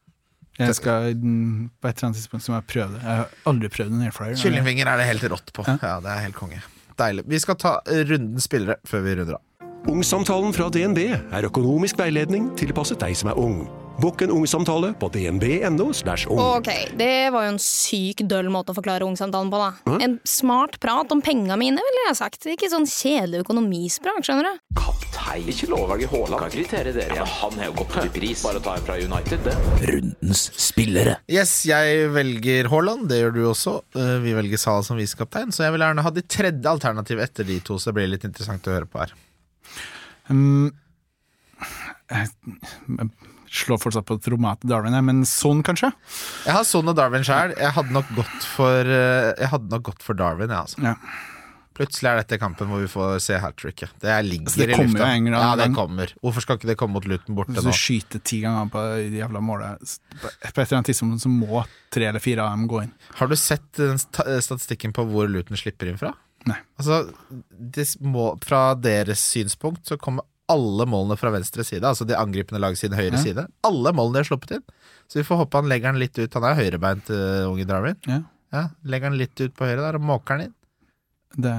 [0.55, 3.01] Jeg skal, mm, på et eller annet tidspunkt så må jeg prøve det.
[3.03, 4.37] Jeg har aldri prøvd en airfryer.
[4.39, 5.67] Kyllingvinger er det helt rått på.
[5.67, 6.61] Ja, det er helt konge.
[6.99, 7.25] Deilig.
[7.27, 9.43] Vi skal ta runden spillere før vi runder av.
[9.91, 13.67] Ungsamtalen fra DNB er økonomisk veiledning tilpasset deg som er ung.
[14.03, 15.87] Bokk en ungsamtale på dnb.no.
[16.29, 16.41] ung.
[16.59, 16.69] Ok,
[16.99, 19.99] det var jo en syk døll måte å forklare ungsamtalen på, da.
[20.03, 22.49] En smart prat om penga mine, ville jeg sagt.
[22.51, 24.63] Ikke sånn kjedelig økonomisprat, skjønner du.
[24.81, 25.47] Kaptein.
[25.53, 26.41] Ikke lovverket Haaland.
[26.43, 27.19] Kan kritere dere.
[27.21, 28.43] Ja, han har jo gått opp i pris.
[28.45, 29.55] Bare å ta en fra United, det.
[29.93, 31.17] Rundens spillere.
[31.31, 33.07] Yes, jeg velger Haaland.
[33.13, 33.77] Det gjør du også.
[33.95, 37.47] Eh, Vi velger Sala som visekaptein, så jeg vil gjerne ha de tredje alternativet etter
[37.49, 39.15] de to, så det blir litt interessant å høre på her.
[40.29, 40.73] Um,
[42.11, 42.29] jeg,
[42.99, 43.09] jeg
[43.55, 45.93] slår fortsatt på tromma til Darwin, men Son, kanskje?
[46.47, 47.55] Jeg har Son og Darwin sjøl.
[47.61, 50.83] Jeg hadde nok gått for eh, Jeg hadde nok gått for Darwin, jeg, altså.
[50.85, 50.97] Ja.
[51.75, 53.91] Plutselig er dette kampen hvor vi får se hat tricket.
[53.99, 55.09] Det ligger Altså, det i kommer lufta.
[55.19, 56.13] jo ja, det kommer.
[56.23, 57.57] Hvorfor skal ikke det komme mot Luton borte nå?
[57.59, 61.33] Hvis du skyter ti ganger på det jævla målet På et eller annet tidspunkt så
[61.33, 62.93] må tre eller fire av dem gå inn.
[63.19, 66.13] Har du sett den statistikken på hvor Luton slipper inn fra?
[66.47, 66.61] Nei.
[66.79, 67.01] Altså,
[67.51, 72.61] det må, Fra deres synspunkt så kommer alle målene fra venstre side, altså de angripende
[72.61, 73.23] lag sin høyre Ja.
[73.23, 73.47] side.
[73.65, 74.65] Alle målene de har sluppet inn.
[75.09, 76.35] Så vi får håpe han legger den litt ut.
[76.35, 77.97] Han er høyrebeint, uh, unge Darwin.
[78.07, 78.21] Ja.
[78.53, 80.55] Ja, legger den litt ut på høyre der og måker den inn.
[81.35, 81.55] Det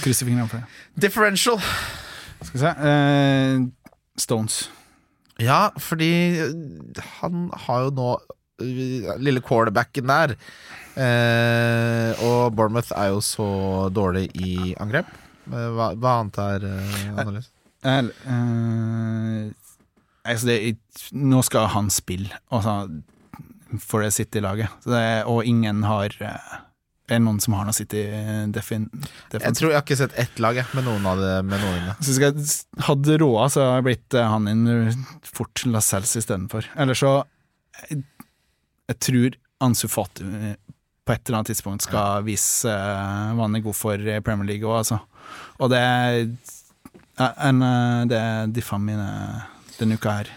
[0.00, 0.66] Krysser fingrene for det.
[1.04, 1.60] Differential.
[2.40, 3.66] Skal vi se uh,
[4.18, 4.68] Stones.
[5.40, 8.08] Ja, fordi øh, han har jo nå
[8.60, 10.34] lille quarterbacken der.
[11.00, 13.46] Eh, og Bournemouth er jo så
[13.94, 15.08] dårlig i angrep.
[15.50, 17.50] Eh, Hva, hva annet er annerledes?
[17.82, 17.98] Eh,
[18.34, 19.44] eh,
[20.28, 20.56] altså det,
[21.16, 22.74] nå skal han spille altså,
[23.80, 24.68] for det City-laget,
[25.30, 26.58] og ingen har eh,
[27.10, 28.88] Er det noen som har noe City-defin?
[29.32, 31.78] Jeg tror jeg har ikke sett ett lag jeg, med noen av det med noen
[31.80, 31.94] inne.
[32.04, 34.94] Så jeg hadde råd, så har jeg blitt han inn
[35.26, 36.68] fort Lascelles istedenfor.
[36.78, 37.16] Eller så
[37.88, 38.04] jeg,
[38.92, 40.26] jeg tror Ansu Fati
[41.10, 44.68] på et eller annet tidspunkt skal vise hva han er god for i Premier League
[44.68, 45.00] òg, altså.
[45.60, 46.20] Og det er
[47.20, 49.08] ja, en, eh, Det er diffene mine
[49.78, 50.30] denne uka her.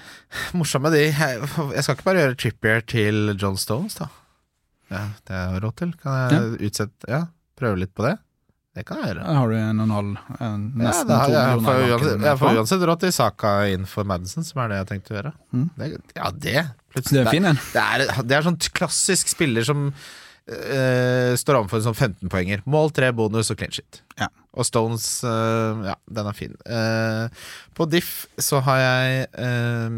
[0.57, 1.05] Morsomme de.
[1.13, 4.09] Jeg skal ikke bare gjøre Trippier til John Stones, da.
[4.91, 5.95] Ja, det har jeg råd til.
[6.01, 7.26] Kan jeg utsette Ja,
[7.59, 8.17] prøve litt på det?
[8.74, 9.26] Det kan jeg gjøre.
[9.28, 10.13] Da har du en og en halv
[10.82, 14.07] Nesten Ja, har to jeg, jeg, millioner jeg får uansett råd til Saka inn for
[14.09, 15.34] Madison, som er det jeg har tenkt å gjøre.
[15.53, 15.67] Mm.
[15.78, 16.55] Det, ja, det
[16.95, 17.61] Det er fin, en.
[17.76, 19.91] Det det er sånn klassisk spiller som
[20.49, 22.63] eh, står overfor en sånn 15-poenger.
[22.69, 24.01] Mål, tre bonus og clean shit.
[24.19, 24.29] Ja.
[24.53, 26.57] Og Stones, uh, ja, den er fin.
[26.67, 27.25] Uh,
[27.77, 29.95] på Diff så har jeg eh,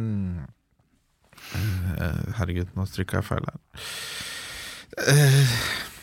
[1.57, 3.59] eh, Herregud, nå trykka jeg feil her.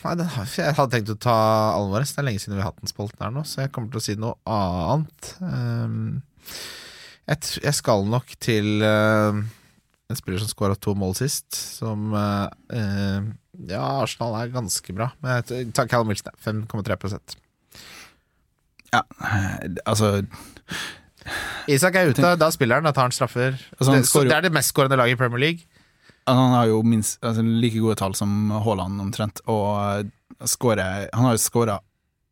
[0.03, 1.35] Nei, den har, jeg hadde tenkt å ta
[1.79, 2.11] alvoret.
[2.11, 4.01] Det er lenge siden vi har hatt den spolten her nå, så jeg kommer til
[4.01, 5.33] å si noe annet.
[5.47, 5.97] Eh,
[7.31, 12.51] jeg, jeg skal nok til en spiller som skåra to mål sist, som uh,
[13.69, 17.35] Ja, Arsenal er ganske bra, men jeg tar Callum Wilson, 5,3%
[18.93, 20.23] Ja, eh, altså
[21.71, 23.55] Isak er ute, da spiller han, da tar han straffer.
[23.77, 25.69] Altså, han det, skårer det er det mest skårende laget i Premier League.
[26.27, 29.69] Han har jo minst, altså, like gode tall som Haaland omtrent, og
[30.01, 31.77] eh, scorer Han har jo skåra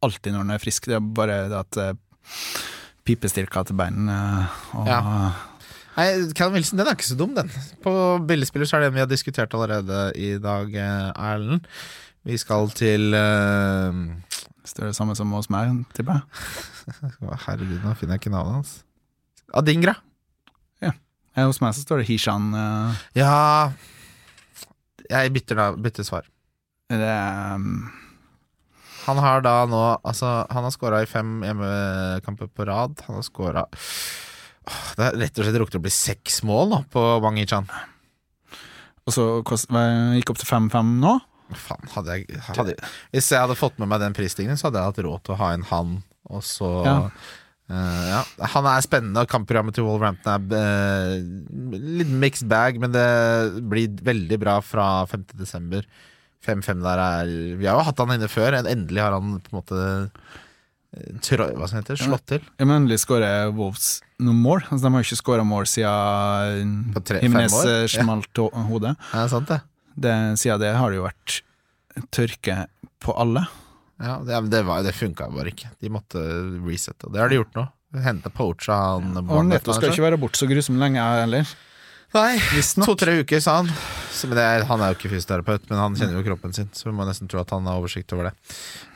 [0.02, 2.60] alltid når han er frisk, det er bare det at uh,
[3.06, 4.18] pipestilka til beina
[4.74, 5.00] og Ja.
[5.98, 7.50] Nei, Callum Wilson, den er ikke så dum, den.
[7.84, 7.94] På
[8.28, 11.68] billigspiller så er det en vi har diskutert allerede i dag, eh, Erlend.
[12.28, 13.92] Vi skal til uh...
[14.62, 16.26] Hvis det er det samme som hos meg, tipper jeg.
[17.48, 18.76] Herregud, nå finner jeg ikke navnet hans.
[19.58, 19.96] Adingra.
[20.86, 20.94] Ja.
[21.42, 22.52] Hos meg så står det Hishan.
[22.54, 23.02] Uh...
[23.18, 23.72] Ja
[25.10, 26.30] Jeg bytter, da, bytter svar.
[26.94, 27.90] det er um,
[29.08, 33.02] Han har da nå Altså, han har scora i fem hjemmekamper på rad.
[33.10, 33.66] Han har scora
[34.98, 37.68] Det er rett og slett rukket å bli seks mål nå på Wang Yichan.
[39.08, 41.18] Og så gikk opp til 5-5 nå.
[41.60, 42.78] Faen, hadde jeg hadde,
[43.12, 45.40] Hvis jeg hadde fått med meg den prisstigningen, så hadde jeg hatt råd til å
[45.42, 45.96] ha en han,
[46.32, 46.98] og så Ja.
[47.72, 48.22] Uh, ja.
[48.52, 53.06] Han er spennende, og kampprogrammet til Wolverhampton er uh, litt mixed bag, men det
[53.72, 55.30] blir veldig bra fra 5.
[55.40, 55.86] desember.
[56.44, 59.60] 5-5 der er Vi har jo hatt han inne før, endelig har han på en
[59.62, 59.86] måte
[60.98, 61.14] eh,
[61.56, 62.42] Hva som heter slått til.
[62.60, 64.62] Ja, men endelig skårer Wolves noen mål.
[64.70, 66.94] Altså, de har jo ikke skåra mål siden
[67.58, 67.70] år?
[67.72, 68.04] eh, Ja.
[68.04, 68.96] smalt hodet.
[69.14, 69.62] Er sant, det?
[69.96, 71.42] Det, siden det har det jo vært
[72.12, 72.68] tørke
[73.02, 73.46] på alle.
[74.02, 75.70] Ja, det, det, var- det funka bare ikke.
[75.82, 76.22] De måtte
[76.66, 77.68] resette, og det har de gjort nå.
[78.02, 81.46] Hente poacha han Neto skal ikke være borte så grusomt lenge heller.
[82.12, 82.40] Nei,
[82.84, 83.70] to-tre uker, sa han.
[84.12, 86.68] Så, men det er, han er jo ikke fysioterapeut, men han kjenner jo kroppen sin,
[86.76, 88.34] så vi må nesten tro at han har oversikt over det.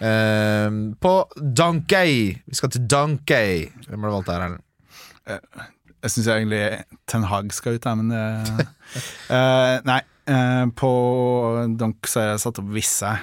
[0.03, 3.69] Ehm, på Donkey Vi skal til Donkey.
[3.87, 4.65] Hvem har du valgt der, Erlend?
[6.05, 6.59] Jeg syns egentlig
[7.09, 8.67] Ten Hag skal ut der, men det
[9.31, 10.91] uh, Nei, eh, på
[11.79, 13.15] Donk så har jeg satt opp visse.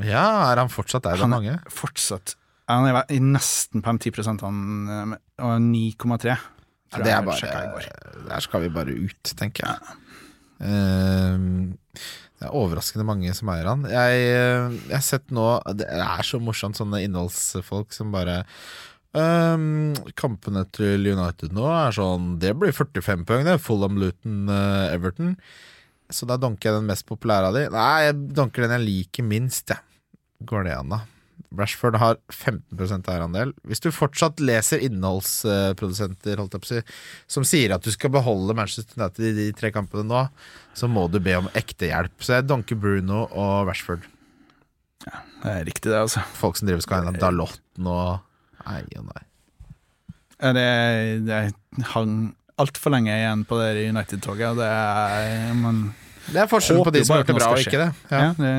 [0.00, 1.18] Ja, er han fortsatt der?
[1.18, 1.58] Er Han mange.
[1.68, 2.36] fortsatt
[2.70, 6.38] Han er i nesten på de 10 han, eh, og 9,3.
[6.92, 9.98] Ja, tror det er bare Der skal vi bare ut, tenker jeg.
[10.62, 11.74] Ehm,
[12.38, 13.84] det er overraskende mange som eier han.
[13.90, 15.46] Jeg, jeg har sett nå
[15.78, 18.42] Det er så morsomt, sånne innholdsfolk som bare
[19.16, 23.58] um, Kampene til United nå er sånn Det blir 45 poeng, det.
[23.62, 25.36] Fulham, Luton, uh, Everton.
[26.12, 27.66] Så da donker jeg den mest populære av de.
[27.72, 29.80] Nei, jeg donker den jeg liker minst, jeg.
[30.44, 31.00] Går det an, da?
[31.58, 33.52] Rashford har 15 eierandel.
[33.68, 36.82] Hvis du fortsatt leser innholdsprodusenter holdt jeg på å si,
[37.30, 40.22] som sier at du skal beholde Manchester United i de tre kampene nå,
[40.76, 42.14] så må du be om ekte hjelp.
[42.24, 44.04] Så jeg donker Bruno og Rashford.
[45.02, 46.22] Det er riktig, det, altså.
[46.38, 48.20] Folk som driver skal ha en Dalotten og
[48.62, 49.22] Nei og nei.
[50.38, 50.66] Ja, Det,
[51.26, 51.40] det
[51.90, 52.12] hang
[52.62, 55.80] altfor lenge igjen på det United-toget, og det er man
[56.28, 57.88] Det er forskjellen på de som har gjort det bra og ikke det.
[58.12, 58.32] Ja, Ja.
[58.38, 58.52] det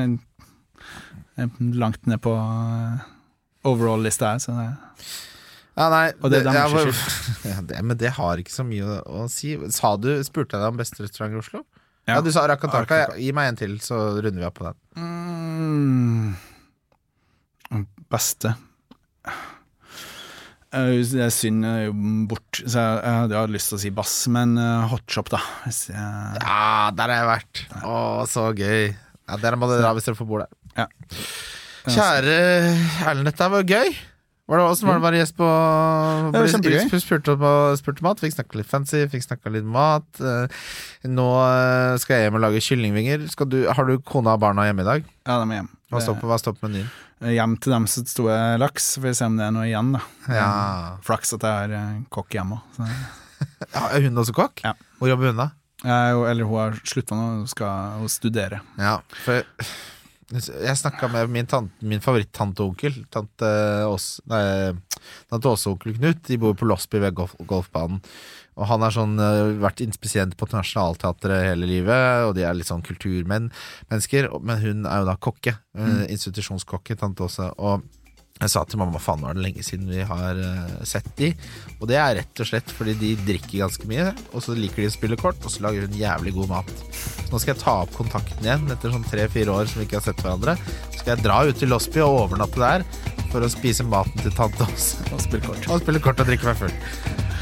[1.80, 3.04] langt ned på eh,
[3.66, 4.68] overall-lista her, så det
[5.74, 6.94] Ja, nei, Og det det, det,
[7.50, 9.56] ja, det, Men det har ikke så mye å, å si.
[9.74, 11.64] Sa du, Spurte jeg deg om beste restaurant i Oslo?
[12.06, 12.20] Ja, Ja.
[12.22, 12.98] du sa Rakataka.
[13.00, 14.76] Ja, Gi meg en til, så runder vi av på den.
[17.74, 18.54] mm, Beste
[20.74, 21.30] Eh, jeg
[21.62, 21.92] er jo
[22.26, 25.38] bort, så jeg, jeg hadde lyst til å si bass, men uh, hotshop, da.
[25.68, 27.60] Jeg, Ja, der har jeg vært.
[27.86, 28.88] Å, så gøy.
[28.90, 30.50] Ja, Dere må dere dra hvis dere får bo der.
[30.76, 30.88] Ja.
[31.84, 32.34] Kjære
[33.04, 33.94] Erlend, dette var gøy.
[34.44, 35.46] Var det Åssen var det å være gjest på.
[36.52, 40.04] Spurte, spurte, om- spurt mat, fikk snakka litt fancy, fikk snakka litt mat.
[40.20, 40.46] Eh,
[41.08, 43.24] Nå eh, skal jeg hjem og lage kyllingvinger.
[43.48, 45.04] Du, har du kona og barna hjemme i dag?
[45.26, 45.70] ja, de er hjem.
[45.94, 46.90] Hva står på, hva står på menyen?
[47.22, 48.24] Eh, Hjem til dem som sto
[48.60, 50.00] laks, får vi se om det er noe igjen, da.
[50.28, 50.48] Ja.
[51.06, 52.84] Flaks at jeg har kokk hjemme òg.
[53.74, 54.60] Ja, er hun også kokk?
[54.64, 54.72] Ja.
[55.00, 55.48] Hvor jobber hun da?
[55.84, 58.60] Eller hun har slutta nå, hun skal studere.
[58.80, 59.44] Ja, for
[60.32, 62.96] jeg snakka med min, tante, min favoritt-tante og onkel.
[63.12, 63.50] Tante,
[63.90, 66.22] Åse og onkel Knut.
[66.28, 68.00] De bor på Losby ved golf, golfbanen.
[68.54, 72.70] Og han har sånn, eh, vært inspisient på Nationaltheatret hele livet, og de er litt
[72.70, 74.30] sånn kulturmennesker.
[74.40, 75.58] Men hun er jo da kokke.
[75.76, 76.06] Mm.
[76.14, 77.50] Institusjonskokke, tante Åse.
[77.58, 77.82] Og
[78.42, 81.30] jeg sa til mamma faen nå er det lenge siden vi har eh, sett de.
[81.78, 84.88] Og det er rett og slett fordi de drikker ganske mye, og så liker de
[84.90, 86.72] å spille kort, og så lager hun jævlig god mat.
[86.90, 90.00] Så nå skal jeg ta opp kontakten igjen etter sånn tre-fire år som vi ikke
[90.00, 90.56] har sett hverandre.
[90.90, 92.86] Så skal jeg dra ut til Losby og overnatte der
[93.30, 95.06] for å spise maten til tante også.
[95.14, 95.70] Og spille kort.
[95.70, 96.76] Og spille kort og drikke meg full.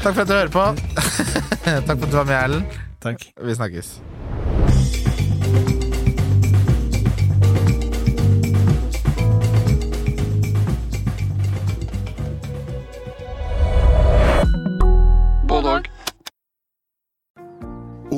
[0.03, 0.67] Takk for at du hører på.
[1.89, 2.81] Takk for at du var med, Erlend.
[3.03, 3.31] Takk.
[3.41, 3.95] Vi snakkes.